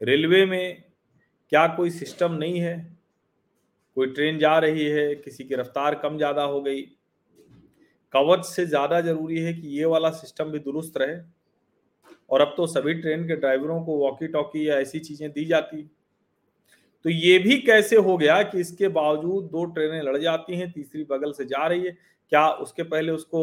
रेलवे 0.00 0.44
में 0.46 0.82
क्या 1.52 1.66
कोई 1.68 1.90
सिस्टम 1.90 2.32
नहीं 2.34 2.60
है? 2.60 2.76
कोई 3.96 4.06
ट्रेन 4.08 4.38
जा 4.38 4.58
रही 4.58 4.84
है, 4.84 5.14
किसी 5.16 5.44
की 5.44 5.54
रफ्तार 5.54 5.94
कम 5.94 6.16
ज़्यादा 6.16 6.42
हो 6.44 6.60
गई। 6.62 6.82
कवच 8.14 8.44
से 8.46 8.66
ज़्यादा 8.66 9.00
ज़रूरी 9.00 9.38
है 9.38 9.52
कि 9.54 9.68
ये 9.70 9.84
वाला 9.86 10.10
सिस्टम 10.12 10.50
भी 10.50 10.58
दुरुस्त 10.60 10.96
रहे। 10.96 11.16
और 12.30 12.40
अब 12.40 12.54
तो 12.56 12.66
सभी 12.66 12.94
ट्रेन 12.94 13.26
के 13.28 13.36
ड्राइवरों 13.36 13.80
को 13.84 13.96
वॉकी 13.98 14.28
टॉकी 14.28 14.68
या 14.68 14.76
ऐसी 14.76 14.98
चीज़ें 15.00 15.30
दी 15.32 15.44
जाती 15.44 15.82
तो 17.04 17.10
ये 17.10 17.38
भी 17.38 17.56
कैसे 17.58 17.96
हो 17.96 18.16
गया 18.16 18.42
कि 18.42 18.60
इसके 18.60 18.88
बावजूद 18.88 19.44
दो 19.44 19.64
ट्रेनें 19.64 20.02
लड़ 20.02 20.16
जाती 20.16 20.56
हैं, 20.56 20.70
तीसरी 20.72 21.04
बगल 21.04 21.32
से 21.32 21.44
जा 21.44 21.66
रही 21.66 21.86
है? 21.86 21.96
क्या 22.32 22.48
उसके 22.48 22.82
पहले 22.82 23.12
उसको 23.12 23.42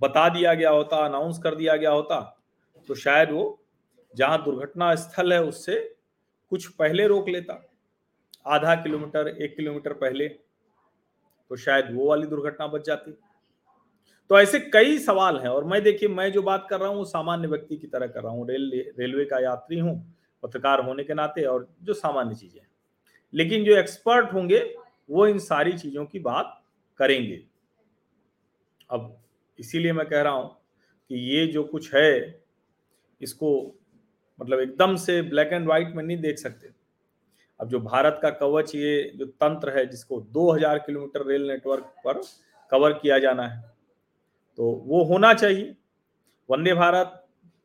बता 0.00 0.28
दिया 0.28 0.54
गया 0.54 0.70
होता 0.70 1.04
अनाउंस 1.06 1.38
कर 1.38 1.54
दिया 1.54 1.76
गया 1.76 1.90
होता? 1.90 2.20
तो 2.88 2.94
शायद 2.94 3.30
वो 3.30 3.58
जहाँ 4.14 4.42
दुर्घटना 4.44 4.94
स्थल 4.94 5.32
है 5.32 5.42
उससे 5.42 5.76
कुछ 6.52 6.66
पहले 6.68 7.06
रोक 7.06 7.28
लेता, 7.28 7.62
आधा 8.46 8.74
किलोमीटर, 8.74 9.28
एक 9.28 9.56
किलोमीटर 9.56 9.92
पहले। 9.94 10.28
तो 10.28 11.56
शायद 11.56 11.94
वो 11.94 12.08
वाली 12.08 12.26
दुर्घटना 12.26 12.66
बच 12.66 12.86
जाती। 12.86 13.12
तो 14.30 14.38
ऐसे 14.40 14.58
कई 14.60 14.98
सवाल 14.98 15.38
हैं 15.38 15.48
और 15.48 15.64
मैं 15.64 15.82
देखिए, 15.82 16.08
मैं 16.08 16.30
जो 16.32 16.42
बात 16.42 16.66
कर 16.70 16.80
रहा 16.80 16.88
हूँ, 16.88 16.96
वो 16.98 17.04
सामान्य 17.04 17.48
व्यक्ति 17.48 17.76
की 17.76 17.86
तरह 17.86 18.06
कर 18.06 18.22
रहा 18.22 18.32
हूँ। 18.32 18.48
रेल, 18.48 18.70
रेलवे 18.98 19.24
का 19.24 19.38
यात्री 19.38 19.78
हूँ, 19.78 20.14
पत्रकार 20.42 20.80
होने 20.80 21.04
के 21.04 21.14
नाते 21.14 21.44
और 21.44 21.68
जो 21.82 21.94
सामान्य 21.94 22.34
चीज़ें 22.34 22.60
लेकिन 23.32 23.64
जो 23.64 23.76
एक्सपर्ट 23.76 24.32
होंगे, 24.32 24.58
वो 25.10 25.26
इन 25.26 25.38
सारी 25.38 25.72
चीज़ों 25.72 26.04
की 26.04 26.18
बात 26.18 26.62
करेंगे। 27.00 27.42
अब 28.90 29.16
इसीलिए 29.58 29.92
मैं 29.92 30.06
कह 30.06 30.22
रहा 30.22 30.32
हूँ 30.32 30.48
कि 31.10 31.14
ये 31.30 31.46
जो 31.46 31.64
कुछ 31.64 31.94
है, 31.94 32.40
इसको 33.20 33.50
मतलब 34.38 34.60
एकदम 34.60 34.96
से 34.96 35.20
ब्लैक 35.22 35.52
एंड 35.52 35.66
व्हाइट 35.66 35.94
में 35.94 36.02
नहीं 36.04 36.16
देख 36.18 36.38
सकते। 36.38 36.70
अब 37.60 37.68
जो 37.68 37.80
भारत 37.80 38.18
का 38.22 38.30
कवच, 38.30 38.74
ये 38.74 39.12
जो 39.16 39.26
तंत्र 39.26 39.78
है, 39.78 39.86
जिसको 39.86 40.20
2000 40.20 40.78
किलोमीटर 40.78 41.26
रेल 41.26 41.48
नेटवर्क 41.48 41.94
पर 42.04 42.20
कवर 42.72 42.92
किया 42.92 43.18
जाना 43.18 43.46
है 43.48 43.75
तो 44.58 44.70
वो 44.86 45.02
होना 45.04 45.32
चाहिए। 45.34 45.74
वंदे 46.48 46.74
भारत, 46.74 47.22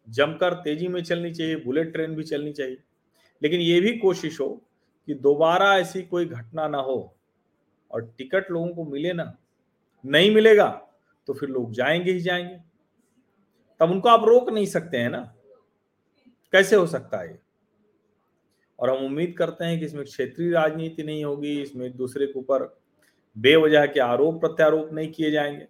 जमकर 0.08 0.54
तेज़ी 0.54 0.88
में 0.88 1.02
चलनी 1.04 1.34
चाहिए, 1.34 1.56
बुलेट 1.56 1.92
ट्रेन 1.94 2.16
भी 2.16 2.24
चलनी 2.24 2.52
चाहिए। 2.54 2.78
लेकिन 3.42 3.62
ये 3.62 3.80
भी 3.82 3.98
कोशिश 3.98 4.40
हो 4.42 4.50
कि 5.08 5.14
दोबारा 5.14 5.76
ऐसी 5.78 6.02
कोई 6.02 6.26
घटना 6.26 6.68
ना 6.68 6.78
हो 6.78 7.16
और 7.92 8.14
टिकट 8.18 8.52
लोगों 8.52 8.68
को 8.68 8.86
मिले 8.86 9.14
ना, 9.14 9.34
नहीं 10.06 10.34
मिलेगा 10.36 10.68
तो 11.28 11.34
फिर 11.34 11.50
लोग 11.50 11.72
जाएँगे 11.74 12.12
ही 12.12 12.20
जाएँगे। 12.20 12.58
तब 13.80 13.92
उनको 13.92 14.10
आप 14.10 14.24
रोक 14.24 14.50
नहीं 14.50 14.66
सकते 14.66 14.98
हैं 14.98 15.10
ना। 15.10 15.22
कैसे 16.54 16.76
हो 16.76 16.86
सकता 16.88 17.20
है 17.20 17.40
और 18.80 18.90
हम 18.90 19.06
उम्मीद 19.06 19.34
करते 19.38 19.66
हैं 19.66 19.80
कि 19.80 19.86
इसमें 19.86 20.04
क्षेत्रीय 20.06 20.52
राजनीति 20.52 21.04
नहीं 21.04 21.24
होगी, 21.26 21.62
इसमें 21.62 21.86
एक 21.86 21.96
दूसरे 21.96 22.28
के 22.28 22.40
ऊपर 22.40 22.64
बेवजह 23.36 23.86
के 23.86 24.00
आरोप 24.00 24.40
प्रत्यारोप 24.42 24.90
नहीं 24.94 25.12
किए 25.12 25.32
जाएँगे। 25.32 25.68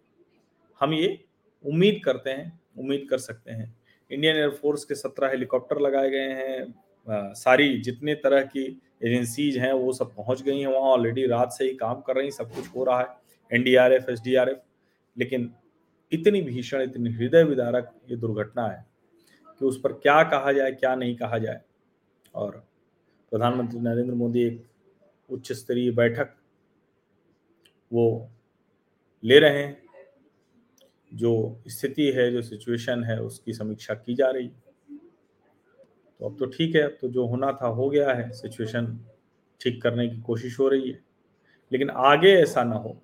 हम 0.81 0.93
ये 0.93 1.23
उम्मीद 1.63 2.01
करते 2.05 2.29
हैं, 2.29 2.59
उम्मीद 2.77 3.07
कर 3.09 3.17
सकते 3.19 3.51
हैं। 3.51 3.75
इंडियन 4.11 4.35
एयरफोर्स 4.35 4.83
के 4.85 4.95
सत्रह 4.95 5.29
हेलीकॉप्टर 5.29 5.79
लगाए 5.79 6.09
गए 6.09 6.29
हैं 6.31 7.33
सारी 7.35 7.77
जितने 7.81 8.15
तरह 8.15 8.41
की 8.45 8.65
एजेंसीज 9.03 9.57
हैं, 9.57 9.71
वो 9.73 9.93
सब 9.93 10.13
पहुँच 10.15 10.41
गई 10.41 10.59
हैं 10.59 10.67
वहाँ 10.67 10.89
ऑलरेडी 10.89 11.25
रात 11.27 11.51
से 11.51 11.65
ही 11.65 11.73
काम 11.75 12.01
कर 12.01 12.15
रही 12.15 12.25
हैं, 12.25 12.31
सब 12.31 12.53
कुछ 12.55 12.67
हो 12.75 12.83
रहा 12.83 12.99
है 12.99 13.07
एनडीआरएफ 13.51 14.09
एसडीआरएफ 14.09 14.61
लेकिन 15.15 15.51
इतनी 16.11 16.41
भीषण, 16.41 16.81
इतनी 16.81 17.09
हृदय 17.11 17.43
विदारक 17.43 17.91
ये 18.09 18.17
दुर्घटना 18.17 18.67
है 18.67 18.85
कि 19.59 19.65
उस 19.65 19.79
पर 19.81 19.93
क्या 19.93 20.21
कहा 20.23 20.51
जाए, 20.51 20.71
क्या 20.71 20.95
नहीं 20.95 21.15
कहा 21.15 21.37
जाए। 21.37 21.61
और 22.35 22.51
प्रधानमंत्री 23.31 23.79
नरेंद्र 23.79 24.13
मोदी 24.13 24.43
एक 24.43 24.63
उच्च 25.29 25.51
स्तरीय 25.51 25.91
बैठक 25.91 26.35
वो 27.91 28.29
ले 29.23 29.39
रहे 29.39 29.63
हैं 29.63 29.80
जो 31.13 31.61
स्थिति 31.67 32.11
है, 32.11 32.31
जो 32.31 32.41
सिचुएशन 32.41 33.03
है, 33.03 33.21
उसकी 33.21 33.53
समीक्षा 33.53 33.93
की 33.93 34.15
जा 34.15 34.29
रही। 34.29 34.47
तो 36.19 36.29
अब 36.29 36.39
तो 36.39 36.45
ठीक 36.45 36.75
है 36.75 36.87
तो 36.87 37.07
जो 37.07 37.27
होना 37.27 37.51
था, 37.51 37.67
हो 37.67 37.89
गया 37.89 38.13
है। 38.13 38.31
सिचुएशन 38.31 38.99
ठीक 39.61 39.81
करने 39.81 40.07
की 40.09 40.21
कोशिश 40.21 40.59
हो 40.59 40.67
रही 40.67 40.91
है। 40.91 41.03
लेकिन 41.71 41.89
आगे 41.89 42.29
ऐसा 42.29 42.63
ना 42.63 42.75
हो। 42.75 43.01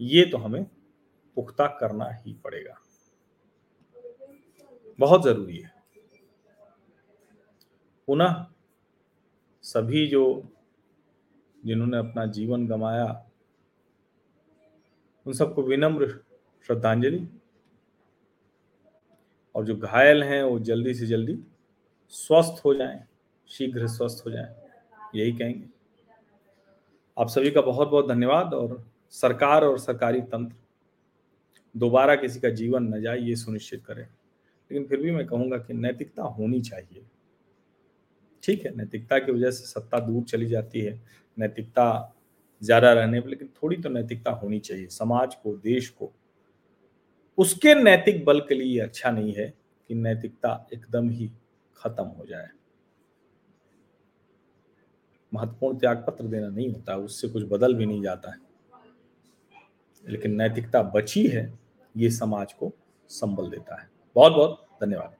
ये 0.00 0.26
तो 0.26 0.38
हमें 0.38 0.64
पुख्ता 1.36 1.66
करना 1.66 2.10
ही 2.10 2.32
पड़ेगा। 2.34 2.74
बहुत 4.98 5.24
ज़रूरी 5.24 5.56
है। 5.56 5.72
पुनः 8.06 8.46
सभी 9.62 10.06
जो, 10.06 10.52
जिन्होंने 11.66 11.98
अपना 11.98 12.26
जीवन 12.26 12.66
गमाया, 12.66 13.30
उन 15.26 15.32
सबको 15.32 15.62
विनम्र 15.62 16.24
श्रद्धांजलि। 16.68 17.26
और 19.54 19.64
जो 19.64 19.76
घायल 19.76 20.22
हैं, 20.22 20.42
वो 20.42 20.58
जल्दी 20.60 20.94
से 20.94 21.06
जल्दी 21.06 21.38
स्वस्थ 22.12 22.64
हो 22.64 22.74
जाएँ, 22.74 23.02
शीघ्र 23.48 23.86
स्वस्थ 23.88 24.24
हो 24.26 24.30
जाएँ, 24.30 24.54
यही 25.14 25.32
कहेंगे। 25.32 25.68
आप 27.16 27.28
सभी 27.28 27.50
का 27.50 27.60
बहुत 27.60 27.88
बहुत 27.88 28.08
धन्यवाद 28.08 28.54
और 28.54 28.82
सरकार 29.12 29.64
और 29.64 29.78
सरकारी 29.78 30.20
तंत्र, 30.22 30.56
दोबारा 31.74 32.14
किसी 32.16 32.40
का 32.40 32.48
जीवन 32.50 32.94
न 32.94 33.00
जाए, 33.02 33.18
ये 33.18 33.36
सुनिश्चित 33.36 33.84
करें। 33.84 34.02
लेकिन 34.02 34.86
फिर 34.86 35.00
भी 35.00 35.10
मैं 35.10 35.26
कहूँगा 35.26 35.58
कि 35.58 35.74
नैतिकता 35.74 36.22
होनी 36.22 36.60
चाहिए। 36.60 37.04
ठीक 38.42 38.64
है, 38.64 38.74
नैतिकता 38.76 39.18
की 39.18 39.32
वजह 39.32 39.50
से 39.50 39.66
सत्ता 39.66 39.98
दूर 40.00 40.22
चली 40.24 40.46
जाती 40.46 40.80
है, 40.80 41.00
नैतिकता 41.36 42.14
ज़्यादा 42.62 42.92
रहने 42.92 43.20
पर, 43.20 43.28
लेकिन 43.28 43.48
थोड़ी 43.62 43.76
तो 43.76 43.88
नैतिकता 43.88 44.30
होनी 44.32 44.58
चाहिए। 44.60 44.86
समाज 44.88 45.34
को, 45.34 45.56
देश 45.56 45.88
को 45.88 46.12
उसके 47.38 47.74
नैतिक 47.74 48.24
बल 48.24 48.40
के 48.40 48.54
लिए 48.54 48.80
अच्छा 48.80 49.10
नहीं 49.10 49.34
है 49.34 49.54
कि 49.88 49.94
नैतिकता 49.94 50.66
एकदम 50.72 51.10
ही 51.10 51.32
खत्म 51.76 52.04
हो 52.04 52.26
जाए। 52.26 52.48
महत्वपूर्ण 55.34 55.78
त्याग 55.78 56.04
पत्र 56.06 56.24
देना 56.24 56.48
नहीं 56.48 56.72
होता, 56.72 56.96
उससे 56.96 57.28
कुछ 57.28 57.44
बदल 57.44 57.74
भी 57.74 57.86
नहीं 57.86 58.02
जाता 58.02 58.30
है। 58.30 58.38
लेकिन 60.08 60.34
नैतिकता 60.34 60.82
बची 60.82 61.26
है, 61.26 61.58
ये 61.96 62.10
समाज 62.10 62.52
को 62.52 62.72
संबल 63.08 63.50
देता 63.50 63.82
है। 63.82 63.90
बहुत 64.14 64.32
बहुत 64.32 64.66
धन्यवाद। 64.82 65.16